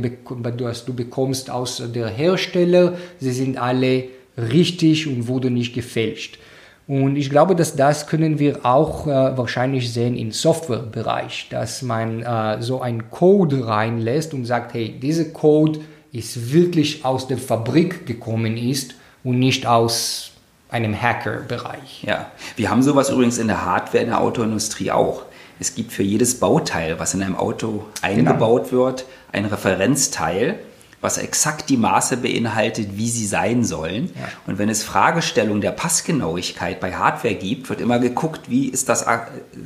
dass 0.57 0.83
du 0.83 0.95
bekommst 0.95 1.51
aus 1.51 1.83
der 1.93 2.07
Hersteller, 2.07 2.97
sie 3.19 3.31
sind 3.31 3.59
alle 3.59 4.05
richtig 4.35 5.05
und 5.05 5.27
wurden 5.27 5.53
nicht 5.53 5.75
gefälscht. 5.75 6.39
Und 6.87 7.17
ich 7.17 7.29
glaube, 7.29 7.53
dass 7.55 7.75
das 7.75 8.07
können 8.07 8.39
wir 8.39 8.65
auch 8.65 9.07
äh, 9.07 9.37
wahrscheinlich 9.37 9.91
sehen 9.91 10.15
im 10.15 10.31
Softwarebereich, 10.31 11.47
dass 11.49 11.81
man 11.81 12.23
äh, 12.23 12.61
so 12.61 12.81
einen 12.81 13.11
Code 13.11 13.67
reinlässt 13.67 14.33
und 14.33 14.45
sagt, 14.45 14.73
hey, 14.73 14.97
dieser 14.97 15.25
Code 15.25 15.81
ist 16.13 16.53
wirklich 16.53 17.03
aus 17.03 17.27
der 17.27 17.37
Fabrik 17.37 18.05
gekommen 18.05 18.55
ist 18.55 18.95
und 19.25 19.37
nicht 19.37 19.67
aus 19.67 20.31
einem 20.69 20.99
Hacker-Bereich. 20.99 22.03
Ja, 22.03 22.31
wir 22.55 22.69
haben 22.69 22.81
sowas 22.81 23.09
übrigens 23.09 23.37
in 23.37 23.47
der 23.47 23.65
Hardware 23.65 24.03
in 24.03 24.09
der 24.09 24.21
Autoindustrie 24.21 24.91
auch. 24.91 25.23
Es 25.59 25.75
gibt 25.75 25.91
für 25.91 26.03
jedes 26.03 26.39
Bauteil, 26.39 26.99
was 26.99 27.13
in 27.13 27.21
einem 27.21 27.35
Auto 27.35 27.85
eingebaut 28.01 28.69
genau. 28.69 28.85
wird, 28.85 29.05
ein 29.31 29.45
Referenzteil, 29.45 30.59
was 30.99 31.17
exakt 31.17 31.69
die 31.69 31.77
Maße 31.77 32.17
beinhaltet, 32.17 32.97
wie 32.97 33.07
sie 33.07 33.25
sein 33.27 33.63
sollen. 33.63 34.11
Ja. 34.15 34.29
Und 34.47 34.57
wenn 34.57 34.69
es 34.69 34.83
Fragestellungen 34.83 35.61
der 35.61 35.71
Passgenauigkeit 35.71 36.79
bei 36.79 36.95
Hardware 36.95 37.35
gibt, 37.35 37.69
wird 37.69 37.81
immer 37.81 37.99
geguckt, 37.99 38.49
wie 38.49 38.67
ist 38.67 38.89
das 38.89 39.05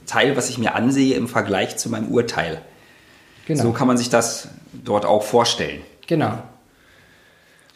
Teil, 0.06 0.36
was 0.36 0.50
ich 0.50 0.58
mir 0.58 0.76
ansehe, 0.76 1.16
im 1.16 1.28
Vergleich 1.28 1.78
zu 1.78 1.90
meinem 1.90 2.10
Urteil. 2.10 2.62
Genau. 3.46 3.64
So 3.64 3.72
kann 3.72 3.88
man 3.88 3.98
sich 3.98 4.10
das 4.10 4.50
dort 4.74 5.06
auch 5.06 5.24
vorstellen. 5.24 5.82
Genau. 6.08 6.38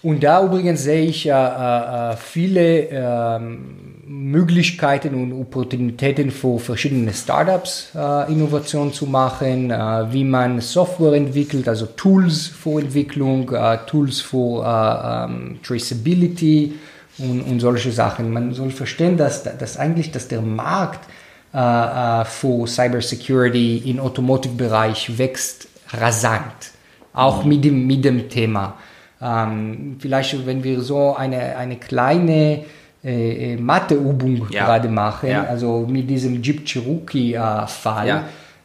Und 0.04 0.24
da 0.24 0.44
übrigens 0.44 0.84
sehe 0.84 1.06
ich 1.06 1.26
äh, 1.26 1.32
äh, 1.32 2.15
viele 2.18 2.89
ähm, 2.91 3.94
Möglichkeiten 4.08 5.15
und 5.15 5.34
Opportunitäten 5.34 6.30
für 6.30 6.60
verschiedene 6.60 7.12
Startups 7.12 7.89
äh, 7.96 8.32
Innovation 8.32 8.94
zu 8.94 9.08
machen, 9.08 9.72
äh, 9.72 10.13
wie 10.13 10.24
man 10.24 10.62
Software 10.62 11.13
entwickelt, 11.13 11.68
also 11.68 11.88
Tools 11.88 12.48
für 12.48 12.82
Entwicklung, 12.82 13.52
äh, 13.52 13.80
Tools 13.88 14.22
für 14.22 14.63
äh, 14.63 15.26
ähm, 15.26 15.60
Traceability 15.63 16.74
und, 17.18 17.41
und 17.41 17.60
solche 17.60 17.91
Sachen. 17.91 18.32
Man 18.32 18.54
soll 18.54 18.70
verstehen, 18.70 19.18
dass, 19.18 19.44
dass 19.44 19.78
eigentlich 19.78 20.12
dass 20.12 20.28
der 20.28 20.41
Markt 20.41 21.10
äh, 21.54 21.58
äh, 21.58 22.26
für 22.26 22.68
Cybersecurity 22.68 23.89
im 23.89 24.00
Automotive-Bereich 24.00 25.18
wächst 25.18 25.68
rasant, 25.94 26.74
auch 27.13 27.44
mit 27.44 27.63
dem, 27.63 27.88
mit 27.88 28.06
dem 28.06 28.30
Thema. 28.30 28.78
Ähm, 29.22 29.96
vielleicht, 30.00 30.46
wenn 30.46 30.63
wir 30.63 30.82
so 30.82 31.15
eine, 31.15 31.56
eine 31.56 31.78
kleine 31.78 32.65
äh, 33.06 33.54
äh, 33.54 33.58
Matheübung 33.58 34.48
ja. 34.50 34.65
gerade 34.65 34.89
machen, 34.89 35.30
ja. 35.30 35.44
also 35.44 35.86
mit 35.88 36.10
diesem 36.10 36.41
Jeep 36.41 36.65
Cherokee-Fall. 36.65 38.08
Äh, 38.10 38.20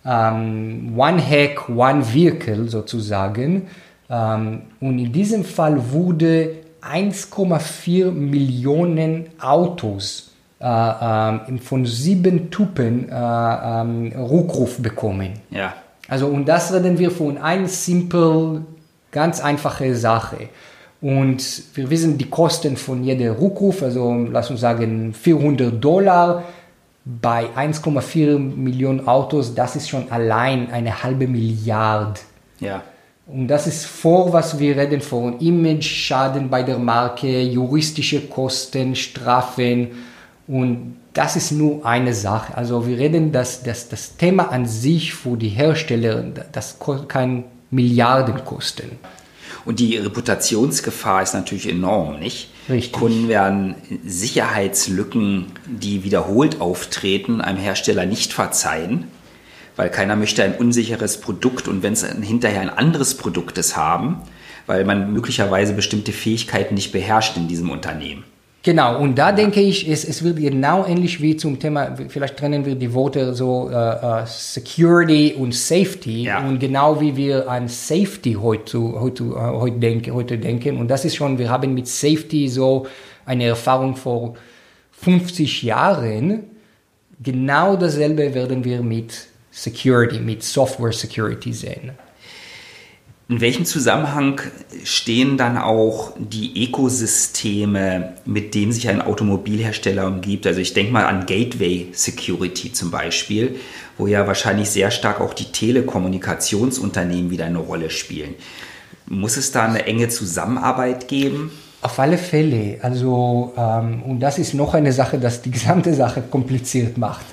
ähm, 0.05 0.94
one 0.96 1.20
Hack, 1.20 1.68
One 1.68 2.03
Vehicle 2.12 2.68
sozusagen. 2.68 3.68
Ähm, 4.09 4.62
und 4.81 4.98
in 4.98 5.12
diesem 5.12 5.44
Fall 5.44 5.92
wurde 5.92 6.55
1,4 6.83 8.11
Millionen 8.11 9.26
Autos 9.40 10.33
äh, 10.61 10.64
äh, 10.66 11.59
von 11.59 11.85
sieben 11.87 12.50
Typen 12.50 13.09
äh, 13.09 13.12
ähm, 13.12 14.12
Rückruf 14.16 14.79
bekommen. 14.79 15.35
Ja. 15.50 15.74
Also 16.09 16.26
und 16.26 16.46
das 16.46 16.72
reden 16.72 16.98
wir 16.98 17.11
von 17.11 17.38
einer 17.38 17.68
simple, 17.68 18.62
ganz 19.11 19.40
einfache 19.40 19.94
Sache. 19.94 20.48
Und 21.00 21.62
wir 21.74 21.88
wissen 21.88 22.18
die 22.18 22.28
Kosten 22.28 22.76
von 22.76 23.02
jeder 23.02 23.40
Rückruf, 23.40 23.82
also 23.82 24.26
lass 24.30 24.50
uns 24.50 24.60
sagen 24.60 25.14
400 25.14 25.82
Dollar 25.82 26.44
bei 27.04 27.46
1,4 27.56 28.38
Millionen 28.38 29.08
Autos, 29.08 29.54
das 29.54 29.76
ist 29.76 29.88
schon 29.88 30.10
allein 30.12 30.70
eine 30.70 31.02
halbe 31.02 31.26
Milliarde. 31.26 32.20
Ja. 32.60 32.82
Und 33.26 33.48
das 33.48 33.66
ist 33.66 33.86
vor, 33.86 34.32
was 34.32 34.58
wir 34.58 34.76
reden, 34.76 35.00
von 35.00 35.38
Image-Schaden 35.38 36.50
bei 36.50 36.62
der 36.62 36.78
Marke, 36.78 37.42
juristische 37.42 38.22
Kosten, 38.22 38.94
Strafen. 38.96 39.88
Und 40.48 40.96
das 41.14 41.36
ist 41.36 41.52
nur 41.52 41.86
eine 41.86 42.12
Sache. 42.12 42.56
Also 42.56 42.86
wir 42.86 42.98
reden, 42.98 43.30
dass, 43.32 43.62
dass 43.62 43.88
das 43.88 44.16
Thema 44.16 44.50
an 44.50 44.66
sich 44.66 45.14
für 45.14 45.36
die 45.36 45.48
Hersteller, 45.48 46.24
das 46.52 46.78
kann 47.08 47.44
Milliarden 47.70 48.44
kosten. 48.44 48.98
Und 49.70 49.78
die 49.78 49.98
Reputationsgefahr 49.98 51.22
ist 51.22 51.33
natürlich 51.33 51.68
enorm, 51.68 52.18
nicht? 52.18 52.48
Richtig. 52.68 52.90
Kunden 52.90 53.28
werden 53.28 53.76
Sicherheitslücken, 54.04 55.46
die 55.64 56.02
wiederholt 56.02 56.61
auftreten, 56.61 57.40
einem 57.40 57.61
Hersteller 57.61 58.04
nicht 58.04 58.33
verzeihen, 58.33 59.06
weil 59.76 59.88
keiner 59.88 60.16
möchte 60.16 60.42
ein 60.42 60.56
unsicheres 60.56 61.20
Produkt 61.20 61.68
und 61.68 61.85
wenn 61.85 61.92
es 61.92 62.04
hinterher 62.04 62.62
ein 62.62 62.70
anderes 62.70 63.16
Produkt 63.16 63.59
ist 63.59 63.76
haben, 63.76 64.16
weil 64.66 64.85
man 64.85 65.12
möglicherweise 65.12 65.72
bestimmte 65.72 66.11
Fähigkeiten 66.11 66.74
nicht 66.74 66.90
beherrscht 66.90 67.37
in 67.37 67.46
diesem 67.46 67.70
Unternehmen. 67.70 68.24
Genau, 68.62 69.01
und 69.01 69.16
da 69.16 69.33
denke 69.33 69.61
ich, 69.61 69.88
es, 69.88 70.05
es 70.05 70.23
wird 70.23 70.37
genau 70.37 70.85
ähnlich 70.85 71.23
wie 71.23 71.35
zum 71.35 71.59
Thema, 71.59 71.96
vielleicht 72.09 72.37
trennen 72.37 72.66
wir 72.66 72.75
die 72.75 72.92
Worte 72.92 73.35
so 73.35 73.70
äh, 73.70 73.75
äh, 73.75 74.27
Security 74.27 75.35
und 75.38 75.55
Safety. 75.55 76.25
Ja. 76.25 76.46
Und 76.46 76.59
genau 76.59 77.01
wie 77.01 77.16
wir 77.16 77.49
an 77.49 77.68
Safety 77.68 78.35
heute, 78.35 78.79
heute, 78.79 79.25
äh, 79.25 79.29
heute, 79.35 79.79
denken, 79.79 80.12
heute 80.12 80.37
denken. 80.37 80.77
Und 80.77 80.88
das 80.88 81.07
ist 81.07 81.16
schon, 81.16 81.38
wir 81.38 81.49
haben 81.49 81.73
mit 81.73 81.88
Safety 81.88 82.49
so 82.49 82.87
eine 83.25 83.44
Erfahrung 83.44 83.96
vor 83.96 84.35
50 84.92 85.62
Jahren. 85.62 86.44
Genau 87.23 87.77
dasselbe 87.77 88.35
werden 88.35 88.62
wir 88.62 88.83
mit 88.83 89.27
Security, 89.51 90.20
mit 90.20 90.42
Software 90.42 90.92
Security 90.92 91.55
sehen. 91.55 91.92
In 93.30 93.40
welchem 93.40 93.64
Zusammenhang 93.64 94.40
stehen 94.82 95.36
dann 95.36 95.56
auch 95.56 96.14
die 96.18 96.64
Ökosysteme, 96.64 98.14
mit 98.24 98.56
denen 98.56 98.72
sich 98.72 98.88
ein 98.88 99.00
Automobilhersteller 99.00 100.08
umgibt? 100.08 100.48
Also 100.48 100.58
ich 100.58 100.74
denke 100.74 100.92
mal 100.92 101.04
an 101.04 101.26
Gateway 101.26 101.90
Security 101.92 102.72
zum 102.72 102.90
Beispiel, 102.90 103.54
wo 103.96 104.08
ja 104.08 104.26
wahrscheinlich 104.26 104.68
sehr 104.70 104.90
stark 104.90 105.20
auch 105.20 105.32
die 105.32 105.44
Telekommunikationsunternehmen 105.44 107.30
wieder 107.30 107.44
eine 107.44 107.58
Rolle 107.58 107.90
spielen. 107.90 108.34
Muss 109.06 109.36
es 109.36 109.52
da 109.52 109.66
eine 109.66 109.86
enge 109.86 110.08
Zusammenarbeit 110.08 111.06
geben? 111.06 111.52
Auf 111.82 112.00
alle 112.00 112.18
Fälle. 112.18 112.80
Also, 112.82 113.54
ähm, 113.56 114.02
und 114.02 114.18
das 114.18 114.40
ist 114.40 114.54
noch 114.54 114.74
eine 114.74 114.92
Sache, 114.92 115.20
das 115.20 115.40
die 115.40 115.52
gesamte 115.52 115.94
Sache 115.94 116.22
kompliziert 116.22 116.98
macht. 116.98 117.26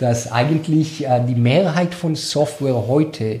Dass 0.00 0.32
eigentlich 0.32 1.06
äh, 1.06 1.24
die 1.24 1.36
Mehrheit 1.36 1.94
von 1.94 2.16
Software 2.16 2.88
heute 2.88 3.38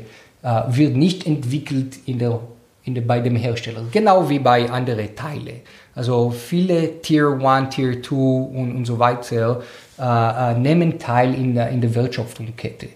wird 0.68 0.94
nicht 0.94 1.26
entwickelt 1.26 1.96
in 2.06 2.18
der, 2.18 2.40
in 2.84 2.94
der, 2.94 3.02
bei 3.02 3.20
dem 3.20 3.34
Hersteller, 3.34 3.84
genau 3.90 4.28
wie 4.28 4.38
bei 4.38 4.70
anderen 4.70 5.16
Teilen. 5.16 5.62
Also 5.94 6.30
viele 6.30 7.00
Tier 7.00 7.38
1, 7.42 7.74
Tier 7.74 8.02
2 8.02 8.14
und, 8.14 8.76
und 8.76 8.84
so 8.84 8.98
weiter 8.98 9.62
äh, 9.98 10.02
äh, 10.52 10.58
nehmen 10.58 10.98
teil 10.98 11.34
in 11.34 11.54
der, 11.54 11.70
in 11.70 11.80
der 11.80 11.94
Wertschöpfungskette. 11.94 12.88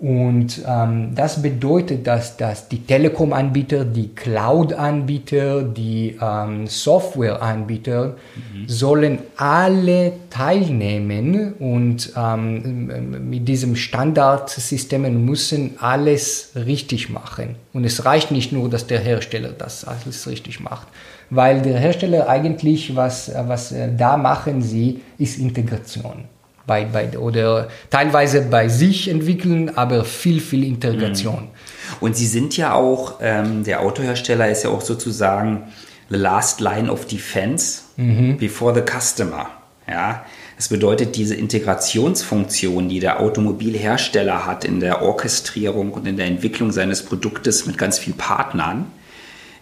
Und 0.00 0.62
ähm, 0.64 1.16
das 1.16 1.42
bedeutet, 1.42 2.06
dass, 2.06 2.36
dass 2.36 2.68
die 2.68 2.78
Telekom-Anbieter, 2.78 3.84
die 3.84 4.14
Cloud-Anbieter, 4.14 5.64
die 5.64 6.16
ähm, 6.22 6.68
Software-Anbieter 6.68 8.14
mhm. 8.54 8.68
sollen 8.68 9.18
alle 9.36 10.12
teilnehmen 10.30 11.54
und 11.54 12.12
ähm, 12.16 13.28
mit 13.28 13.48
diesem 13.48 13.74
Standardsystem 13.74 15.24
müssen 15.24 15.74
alles 15.80 16.52
richtig 16.54 17.10
machen. 17.10 17.56
Und 17.72 17.84
es 17.84 18.04
reicht 18.04 18.30
nicht 18.30 18.52
nur, 18.52 18.70
dass 18.70 18.86
der 18.86 19.00
Hersteller 19.00 19.50
das 19.50 19.84
alles 19.84 20.28
richtig 20.28 20.60
macht, 20.60 20.86
weil 21.28 21.60
der 21.60 21.76
Hersteller 21.76 22.28
eigentlich, 22.28 22.94
was, 22.94 23.32
was 23.34 23.72
äh, 23.72 23.88
da 23.96 24.16
machen 24.16 24.62
sie, 24.62 25.00
ist 25.18 25.40
Integration 25.40 26.24
bei, 26.68 26.84
bei, 26.84 27.18
oder 27.18 27.66
teilweise 27.90 28.42
bei 28.42 28.68
sich 28.68 29.08
entwickeln, 29.08 29.76
aber 29.76 30.04
viel, 30.04 30.40
viel 30.40 30.62
Integration. 30.62 31.44
Mhm. 31.44 31.96
Und 32.00 32.16
Sie 32.16 32.26
sind 32.26 32.56
ja 32.56 32.74
auch, 32.74 33.16
ähm, 33.20 33.64
der 33.64 33.80
Autohersteller 33.80 34.48
ist 34.48 34.62
ja 34.62 34.70
auch 34.70 34.82
sozusagen 34.82 35.64
the 36.10 36.16
last 36.16 36.60
line 36.60 36.88
of 36.92 37.06
defense 37.06 37.82
mhm. 37.96 38.36
before 38.36 38.72
the 38.72 38.82
customer. 38.82 39.48
Ja, 39.88 40.24
das 40.56 40.68
bedeutet, 40.68 41.16
diese 41.16 41.34
Integrationsfunktion, 41.34 42.88
die 42.88 43.00
der 43.00 43.20
Automobilhersteller 43.20 44.44
hat 44.44 44.64
in 44.64 44.80
der 44.80 45.02
Orchestrierung 45.02 45.92
und 45.92 46.06
in 46.06 46.16
der 46.16 46.26
Entwicklung 46.26 46.72
seines 46.72 47.02
Produktes 47.02 47.64
mit 47.66 47.78
ganz 47.78 47.98
vielen 47.98 48.16
Partnern, 48.16 48.90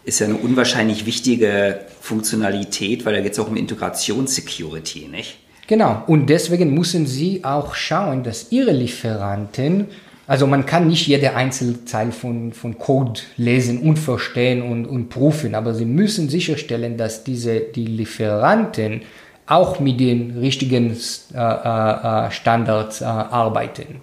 ist 0.04 0.20
ja 0.20 0.26
eine 0.26 0.36
unwahrscheinlich 0.36 1.06
wichtige 1.06 1.80
Funktionalität, 2.00 3.04
weil 3.04 3.14
da 3.14 3.20
geht 3.20 3.32
es 3.32 3.38
auch 3.38 3.48
um 3.48 3.56
Integrationssecurity, 3.56 5.08
nicht? 5.08 5.38
Genau, 5.66 6.04
und 6.06 6.30
deswegen 6.30 6.74
müssen 6.74 7.06
Sie 7.06 7.42
auch 7.44 7.74
schauen, 7.74 8.22
dass 8.22 8.52
Ihre 8.52 8.70
Lieferanten, 8.70 9.88
also 10.28 10.46
man 10.46 10.64
kann 10.64 10.86
nicht 10.86 11.06
jede 11.08 11.34
Einzelzeile 11.34 12.12
von, 12.12 12.52
von 12.52 12.78
Code 12.78 13.20
lesen 13.36 13.80
und 13.80 13.98
verstehen 13.98 14.62
und, 14.62 14.86
und 14.86 15.08
prüfen, 15.08 15.54
aber 15.54 15.74
Sie 15.74 15.84
müssen 15.84 16.28
sicherstellen, 16.28 16.96
dass 16.96 17.24
diese, 17.24 17.60
die 17.60 17.86
Lieferanten 17.86 19.02
auch 19.46 19.80
mit 19.80 19.98
den 20.00 20.38
richtigen 20.38 20.96
äh, 21.34 21.38
äh, 21.38 22.30
Standards 22.30 23.00
äh, 23.00 23.04
arbeiten. 23.04 24.00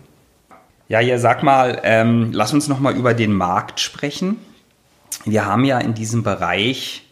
Ja, 0.89 0.99
ja, 0.99 1.17
sag 1.17 1.43
mal, 1.43 1.79
ähm, 1.83 2.31
lass 2.33 2.53
uns 2.53 2.67
noch 2.67 2.79
mal 2.79 2.95
über 2.95 3.13
den 3.13 3.33
Markt 3.33 3.79
sprechen. 3.79 4.37
Wir 5.25 5.45
haben 5.45 5.63
ja 5.63 5.79
in 5.79 5.93
diesem 5.93 6.23
Bereich 6.23 7.02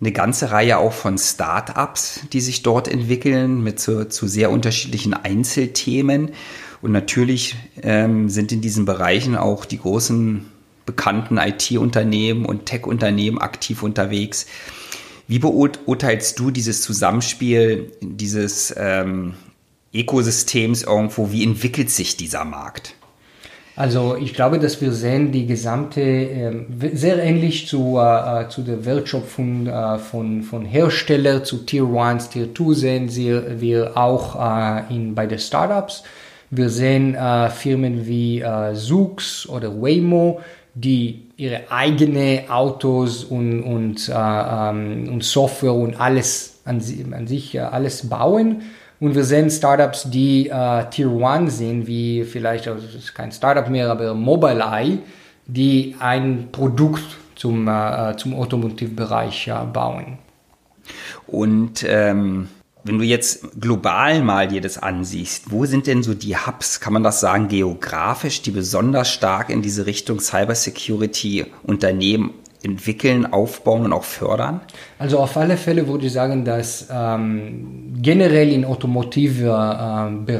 eine 0.00 0.12
ganze 0.12 0.50
Reihe 0.52 0.78
auch 0.78 0.92
von 0.92 1.18
Start-ups, 1.18 2.20
die 2.32 2.40
sich 2.40 2.62
dort 2.62 2.86
entwickeln, 2.88 3.62
mit 3.62 3.80
zu, 3.80 4.08
zu 4.08 4.28
sehr 4.28 4.50
unterschiedlichen 4.50 5.14
Einzelthemen. 5.14 6.30
Und 6.80 6.92
natürlich 6.92 7.56
ähm, 7.82 8.28
sind 8.28 8.52
in 8.52 8.60
diesen 8.60 8.84
Bereichen 8.84 9.36
auch 9.36 9.64
die 9.64 9.78
großen 9.78 10.46
bekannten 10.86 11.36
IT-Unternehmen 11.36 12.46
und 12.46 12.66
Tech-Unternehmen 12.66 13.38
aktiv 13.38 13.82
unterwegs. 13.82 14.46
Wie 15.26 15.38
beurteilst 15.38 16.38
du 16.38 16.50
dieses 16.50 16.80
Zusammenspiel 16.80 17.92
dieses 18.00 18.72
ähm, 18.78 19.34
Ökosystems 19.92 20.84
irgendwo? 20.84 21.30
Wie 21.32 21.42
entwickelt 21.42 21.90
sich 21.90 22.16
dieser 22.16 22.44
Markt? 22.44 22.94
Also 23.78 24.16
ich 24.16 24.34
glaube, 24.34 24.58
dass 24.58 24.80
wir 24.80 24.90
sehen 24.90 25.30
die 25.30 25.46
gesamte, 25.46 26.00
äh, 26.00 26.52
sehr 26.94 27.22
ähnlich 27.22 27.68
zu, 27.68 27.96
äh, 27.96 28.48
zu 28.48 28.62
der 28.62 28.84
Wertschöpfung 28.84 29.68
äh, 29.68 29.98
von, 29.98 30.42
von 30.42 30.64
Herstellern 30.64 31.44
zu 31.44 31.58
Tier 31.58 31.86
1, 31.86 32.30
Tier 32.30 32.52
2 32.52 32.74
sehen 33.06 33.60
wir, 33.60 33.96
auch 33.96 34.34
äh, 34.34 34.92
in, 34.92 35.14
bei 35.14 35.28
den 35.28 35.38
Startups. 35.38 36.02
Wir 36.50 36.70
sehen 36.70 37.14
äh, 37.14 37.50
Firmen 37.50 38.04
wie 38.08 38.40
äh, 38.40 38.74
Zoox 38.74 39.48
oder 39.48 39.70
Waymo, 39.80 40.40
die 40.74 41.28
ihre 41.36 41.70
eigenen 41.70 42.50
Autos 42.50 43.22
und, 43.22 43.62
und, 43.62 44.08
äh, 44.08 44.12
ähm, 44.12 45.08
und 45.08 45.22
Software 45.22 45.74
und 45.74 46.00
alles 46.00 46.62
an, 46.64 46.82
an 47.12 47.28
sich 47.28 47.54
äh, 47.54 47.60
alles 47.60 48.08
bauen 48.08 48.62
und 49.00 49.14
wir 49.14 49.24
sehen 49.24 49.50
Startups, 49.50 50.10
die 50.10 50.48
äh, 50.48 50.84
Tier 50.90 51.10
1 51.10 51.56
sind, 51.56 51.86
wie 51.86 52.24
vielleicht, 52.24 52.66
also 52.66 52.84
das 52.84 52.94
ist 52.94 53.14
kein 53.14 53.30
Startup 53.30 53.68
mehr, 53.68 53.90
aber 53.90 54.14
Mobileye, 54.14 54.98
die 55.46 55.94
ein 56.00 56.48
Produkt 56.50 57.04
zum, 57.36 57.68
äh, 57.68 58.16
zum 58.16 58.34
Automotivbereich 58.34 59.48
äh, 59.48 59.64
bauen. 59.72 60.18
Und 61.26 61.84
ähm, 61.86 62.48
wenn 62.84 62.98
du 62.98 63.04
jetzt 63.04 63.60
global 63.60 64.22
mal 64.22 64.48
dir 64.48 64.60
das 64.60 64.78
ansiehst, 64.78 65.50
wo 65.50 65.66
sind 65.66 65.86
denn 65.86 66.02
so 66.02 66.14
die 66.14 66.36
Hubs, 66.36 66.80
kann 66.80 66.92
man 66.92 67.02
das 67.02 67.20
sagen, 67.20 67.48
geografisch, 67.48 68.42
die 68.42 68.50
besonders 68.50 69.12
stark 69.12 69.50
in 69.50 69.62
diese 69.62 69.86
Richtung 69.86 70.20
Cybersecurity 70.20 71.46
Unternehmen 71.62 72.30
entwickeln, 72.62 73.32
aufbauen 73.32 73.84
und 73.84 73.92
auch 73.92 74.04
fördern? 74.04 74.60
Also 74.98 75.18
auf 75.18 75.36
alle 75.36 75.56
Fälle 75.56 75.86
würde 75.86 76.06
ich 76.06 76.12
sagen, 76.12 76.44
dass 76.44 76.88
ähm, 76.92 77.94
generell 78.00 78.52
im 78.52 78.64
automotiver 78.64 80.10
äh, 80.26 80.32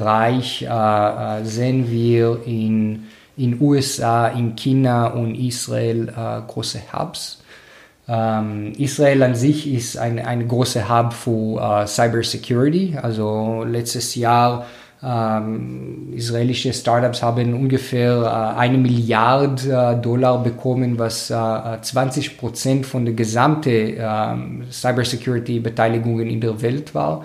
äh, 0.63 1.41
äh, 1.41 1.45
sehen 1.45 1.91
wir 1.91 2.41
in 2.45 3.05
in 3.39 3.61
USA, 3.61 4.29
in 4.29 4.57
China 4.57 5.07
und 5.07 5.37
Israel 5.37 6.09
äh, 6.09 6.41
große 6.47 6.81
Hubs. 6.93 7.43
Ähm, 8.09 8.73
Israel 8.79 9.23
an 9.23 9.35
sich 9.35 9.73
ist 9.73 9.97
ein, 9.97 10.19
ein 10.19 10.49
großer 10.49 10.89
Hub 10.89 11.13
für 11.13 11.61
äh, 11.61 11.87
Cybersecurity. 11.87 12.97
Also 13.01 13.65
letztes 13.65 14.15
Jahr 14.17 14.67
Ähm, 15.01 16.13
israelische 16.13 16.73
Startups 16.73 17.23
haben 17.23 17.55
ungefähr 17.55 18.23
äh, 18.23 18.59
eine 18.59 18.79
Milliarde 18.79 19.71
äh, 19.71 20.03
Dollar 20.03 20.43
bekommen, 20.43 20.99
was 20.99 21.31
äh, 21.31 21.81
20 21.81 22.37
Prozent 22.37 22.85
von 22.85 23.05
der 23.05 23.15
gesamten 23.15 23.95
ähm, 23.97 24.65
Cybersecurity-Beteiligungen 24.71 26.29
in 26.29 26.41
der 26.41 26.61
Welt 26.61 26.95
war. 26.95 27.25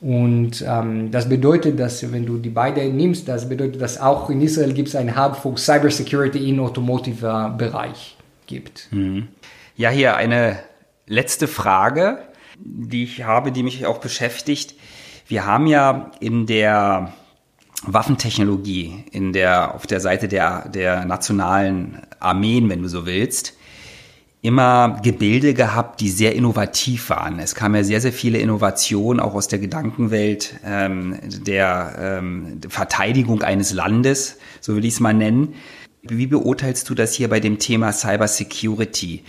Und 0.00 0.64
ähm, 0.66 1.10
das 1.10 1.28
bedeutet, 1.28 1.80
dass 1.80 2.12
wenn 2.12 2.26
du 2.26 2.36
die 2.36 2.50
beiden 2.50 2.96
nimmst, 2.96 3.26
das 3.26 3.48
bedeutet, 3.48 3.80
dass 3.80 3.98
auch 4.00 4.30
in 4.30 4.40
Israel 4.42 4.72
gibt 4.72 4.88
es 4.88 4.94
einen 4.94 5.16
Hub 5.16 5.36
für 5.36 5.56
Cybersecurity 5.56 6.48
im 6.50 6.60
Automotive-Bereich 6.60 8.16
gibt. 8.46 8.88
Mhm. 8.90 9.28
Ja, 9.76 9.90
hier 9.90 10.16
eine 10.16 10.58
letzte 11.06 11.48
Frage, 11.48 12.18
die 12.58 13.04
ich 13.04 13.24
habe, 13.24 13.50
die 13.50 13.62
mich 13.62 13.86
auch 13.86 13.98
beschäftigt. 13.98 14.74
Wir 15.28 15.44
haben 15.44 15.66
ja 15.66 16.10
in 16.20 16.46
der 16.46 17.12
Waffentechnologie, 17.82 19.04
in 19.12 19.34
der, 19.34 19.74
auf 19.74 19.86
der 19.86 20.00
Seite 20.00 20.26
der, 20.26 20.70
der 20.70 21.04
nationalen 21.04 22.00
Armeen, 22.18 22.70
wenn 22.70 22.82
du 22.82 22.88
so 22.88 23.04
willst, 23.04 23.52
immer 24.40 24.98
Gebilde 25.02 25.52
gehabt, 25.52 26.00
die 26.00 26.08
sehr 26.08 26.34
innovativ 26.34 27.10
waren. 27.10 27.40
Es 27.40 27.54
kamen 27.54 27.74
ja 27.74 27.84
sehr, 27.84 28.00
sehr 28.00 28.14
viele 28.14 28.38
Innovationen 28.38 29.20
auch 29.20 29.34
aus 29.34 29.48
der 29.48 29.58
Gedankenwelt 29.58 30.54
ähm, 30.64 31.18
der 31.22 31.94
ähm, 31.98 32.60
Verteidigung 32.66 33.42
eines 33.42 33.74
Landes, 33.74 34.38
so 34.62 34.76
will 34.76 34.84
ich 34.86 34.94
es 34.94 35.00
mal 35.00 35.12
nennen. 35.12 35.54
Wie 36.02 36.26
beurteilst 36.26 36.88
du 36.88 36.94
das 36.94 37.12
hier 37.12 37.28
bei 37.28 37.40
dem 37.40 37.58
Thema 37.58 37.92
Cyber 37.92 38.28
Security? 38.28 39.24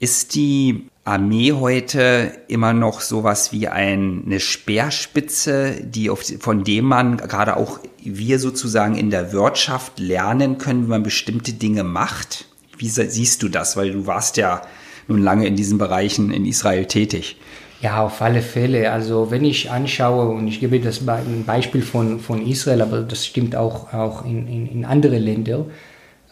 Ist 0.00 0.34
die 0.34 0.88
Armee 1.06 1.52
heute 1.52 2.32
immer 2.48 2.72
noch 2.72 3.00
sowas 3.00 3.52
wie 3.52 3.68
ein, 3.68 4.24
eine 4.26 4.40
Speerspitze, 4.40 5.76
die 5.80 6.10
auf, 6.10 6.24
von 6.40 6.64
dem 6.64 6.86
man 6.86 7.16
gerade 7.16 7.56
auch 7.56 7.78
wir 8.02 8.40
sozusagen 8.40 8.96
in 8.96 9.10
der 9.10 9.32
Wirtschaft 9.32 10.00
lernen 10.00 10.58
können, 10.58 10.84
wie 10.84 10.90
man 10.90 11.04
bestimmte 11.04 11.52
Dinge 11.52 11.84
macht? 11.84 12.46
Wie 12.76 12.88
siehst 12.88 13.42
du 13.44 13.48
das? 13.48 13.76
Weil 13.76 13.92
du 13.92 14.06
warst 14.06 14.36
ja 14.36 14.62
nun 15.06 15.22
lange 15.22 15.46
in 15.46 15.54
diesen 15.54 15.78
Bereichen 15.78 16.32
in 16.32 16.44
Israel 16.44 16.86
tätig. 16.86 17.36
Ja, 17.80 18.02
auf 18.02 18.20
alle 18.20 18.42
Fälle. 18.42 18.90
Also 18.90 19.30
wenn 19.30 19.44
ich 19.44 19.70
anschaue, 19.70 20.28
und 20.34 20.48
ich 20.48 20.58
gebe 20.58 20.80
das 20.80 21.06
ein 21.06 21.44
Beispiel 21.46 21.82
von, 21.82 22.18
von 22.18 22.44
Israel, 22.44 22.82
aber 22.82 23.02
das 23.02 23.24
stimmt 23.26 23.54
auch, 23.54 23.92
auch 23.92 24.24
in, 24.24 24.48
in, 24.48 24.66
in 24.66 24.84
andere 24.84 25.18
Länder. 25.18 25.66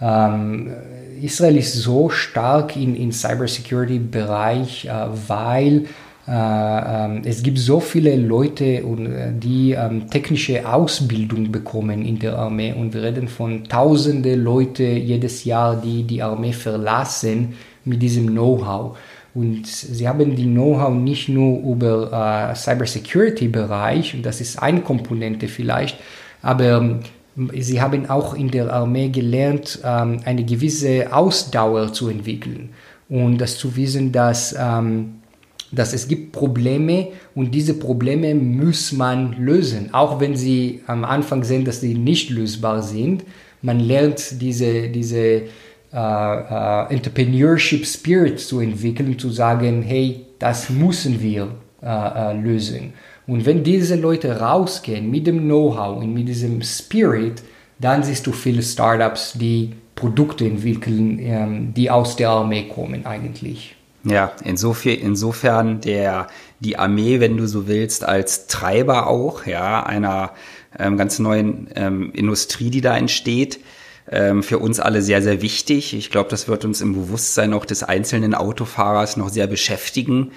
Ähm, 0.00 0.72
Israel 1.22 1.56
ist 1.56 1.74
so 1.74 2.10
stark 2.10 2.76
im 2.76 2.94
in 2.94 3.12
Cybersecurity-Bereich, 3.12 4.86
äh, 4.86 4.90
weil 5.28 5.86
äh, 6.26 6.30
ähm, 6.30 7.22
es 7.24 7.42
gibt 7.42 7.58
so 7.58 7.80
viele 7.80 8.16
Leute, 8.16 8.64
äh, 8.64 8.82
die 9.34 9.72
ähm, 9.72 10.08
technische 10.08 10.66
Ausbildung 10.66 11.52
bekommen 11.52 12.04
in 12.04 12.18
der 12.18 12.38
Armee 12.38 12.72
und 12.72 12.94
wir 12.94 13.02
reden 13.02 13.28
von 13.28 13.64
tausende 13.64 14.34
Leute 14.34 14.84
jedes 14.84 15.44
Jahr, 15.44 15.76
die 15.76 16.02
die 16.04 16.22
Armee 16.22 16.52
verlassen 16.52 17.54
mit 17.84 18.00
diesem 18.00 18.28
Know-how. 18.28 18.96
Und 19.34 19.66
sie 19.66 20.08
haben 20.08 20.34
die 20.34 20.46
Know-how 20.46 20.94
nicht 20.94 21.28
nur 21.28 21.58
über 21.60 22.50
äh, 22.50 22.54
Cybersecurity-Bereich, 22.54 24.14
und 24.14 24.24
das 24.24 24.40
ist 24.40 24.62
eine 24.62 24.80
Komponente 24.80 25.48
vielleicht, 25.48 25.98
aber 26.40 26.78
ähm, 26.78 27.00
sie 27.58 27.80
haben 27.80 28.08
auch 28.08 28.34
in 28.34 28.50
der 28.50 28.72
Armee 28.72 29.08
gelernt, 29.08 29.80
ähm, 29.84 30.20
eine 30.24 30.44
gewisse 30.44 31.12
Ausdauer 31.12 31.92
zu 31.92 32.08
entwickeln 32.08 32.70
und 33.08 33.38
das 33.38 33.58
zu 33.58 33.76
wissen, 33.76 34.12
dass 34.12 34.54
ähm, 34.58 35.16
dass 35.74 35.92
es 35.92 36.08
gibt 36.08 36.32
Probleme 36.32 37.08
und 37.34 37.54
diese 37.54 37.74
Probleme 37.74 38.34
muss 38.34 38.92
man 38.92 39.32
lösen, 39.38 39.92
auch 39.92 40.20
wenn 40.20 40.36
sie 40.36 40.80
am 40.86 41.04
Anfang 41.04 41.44
sehen, 41.44 41.64
dass 41.64 41.80
sie 41.80 41.94
nicht 41.94 42.30
lösbar 42.30 42.82
sind. 42.82 43.24
Man 43.62 43.80
lernt 43.80 44.40
diese, 44.40 44.88
diese 44.88 45.18
äh, 45.18 45.42
äh, 45.92 46.92
Entrepreneurship 46.92 47.86
Spirit 47.86 48.40
zu 48.40 48.60
entwickeln, 48.60 49.18
zu 49.18 49.30
sagen, 49.30 49.82
hey, 49.82 50.26
das 50.38 50.70
müssen 50.70 51.20
wir 51.20 51.48
äh, 51.82 51.86
äh 51.86 52.40
lösen. 52.40 52.92
Und 53.26 53.46
wenn 53.46 53.62
diese 53.62 53.96
Leute 53.96 54.40
rausgehen 54.40 55.10
mit 55.10 55.26
dem 55.26 55.40
Know-how 55.40 55.98
und 55.98 56.12
mit 56.12 56.28
diesem 56.28 56.62
Spirit, 56.62 57.42
dann 57.78 58.02
siehst 58.02 58.26
du 58.26 58.32
viele 58.32 58.62
Startups, 58.62 59.32
die 59.34 59.72
Produkte 59.94 60.44
entwickeln, 60.44 61.18
ähm, 61.20 61.74
die 61.74 61.90
aus 61.90 62.16
der 62.16 62.30
Armee 62.30 62.64
kommen 62.64 63.06
eigentlich. 63.06 63.76
Ja, 64.04 64.32
insofern, 64.44 64.98
insofern 64.98 65.80
der, 65.80 66.26
die 66.60 66.78
Armee, 66.78 67.20
wenn 67.20 67.36
du 67.36 67.46
so 67.46 67.66
willst, 67.66 68.04
als 68.04 68.46
Treiber 68.46 69.06
auch, 69.06 69.46
ja, 69.46 69.82
einer 69.82 70.32
ähm, 70.78 70.98
ganz 70.98 71.18
neuen 71.18 71.68
ähm, 71.74 72.12
Industrie, 72.12 72.70
die 72.70 72.82
da 72.82 72.96
entsteht, 72.96 73.60
ähm, 74.10 74.42
für 74.42 74.58
uns 74.58 74.80
alle 74.80 75.00
sehr, 75.00 75.22
sehr 75.22 75.40
wichtig. 75.40 75.94
Ich 75.94 76.10
glaube, 76.10 76.28
das 76.28 76.48
wird 76.48 76.66
uns 76.66 76.82
im 76.82 76.92
Bewusstsein 76.94 77.54
auch 77.54 77.64
des 77.64 77.82
einzelnen 77.82 78.34
Autofahrers 78.34 79.16
noch 79.16 79.30
sehr 79.30 79.46
beschäftigen, 79.46 80.32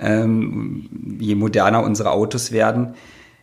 ähm, 0.00 0.88
je 1.18 1.34
moderner 1.34 1.82
unsere 1.82 2.10
Autos 2.10 2.52
werden. 2.52 2.94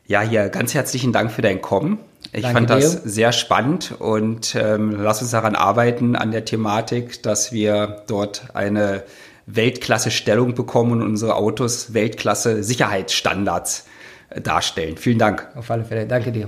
Ja, 0.07 0.21
hier 0.21 0.49
ganz 0.49 0.73
herzlichen 0.73 1.13
Dank 1.13 1.31
für 1.31 1.41
dein 1.41 1.61
Kommen. 1.61 1.99
Ich 2.33 2.43
Danke 2.43 2.57
fand 2.57 2.69
das 2.69 3.03
dir. 3.03 3.09
sehr 3.09 3.31
spannend 3.31 3.95
und 3.99 4.55
ähm, 4.55 4.95
lass 4.97 5.21
uns 5.21 5.31
daran 5.31 5.55
arbeiten, 5.55 6.15
an 6.15 6.31
der 6.31 6.45
Thematik, 6.45 7.23
dass 7.23 7.51
wir 7.51 8.03
dort 8.07 8.43
eine 8.53 9.03
Weltklasse-Stellung 9.47 10.53
bekommen 10.55 10.93
und 10.93 11.01
unsere 11.01 11.35
Autos 11.35 11.93
Weltklasse-Sicherheitsstandards 11.93 13.85
äh, 14.29 14.41
darstellen. 14.41 14.97
Vielen 14.97 15.19
Dank. 15.19 15.47
Auf 15.55 15.69
alle 15.71 15.83
Fälle. 15.83 16.05
Danke 16.05 16.31
dir. 16.31 16.47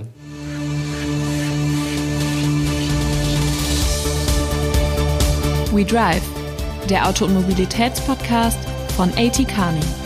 We 5.72 5.84
Drive, 5.84 6.22
der 6.88 7.08
Auto- 7.08 7.24
und 7.24 7.34
Mobilitätspodcast 7.34 8.73
von 8.96 9.10
AT 9.16 9.46
Kearney. 9.48 10.03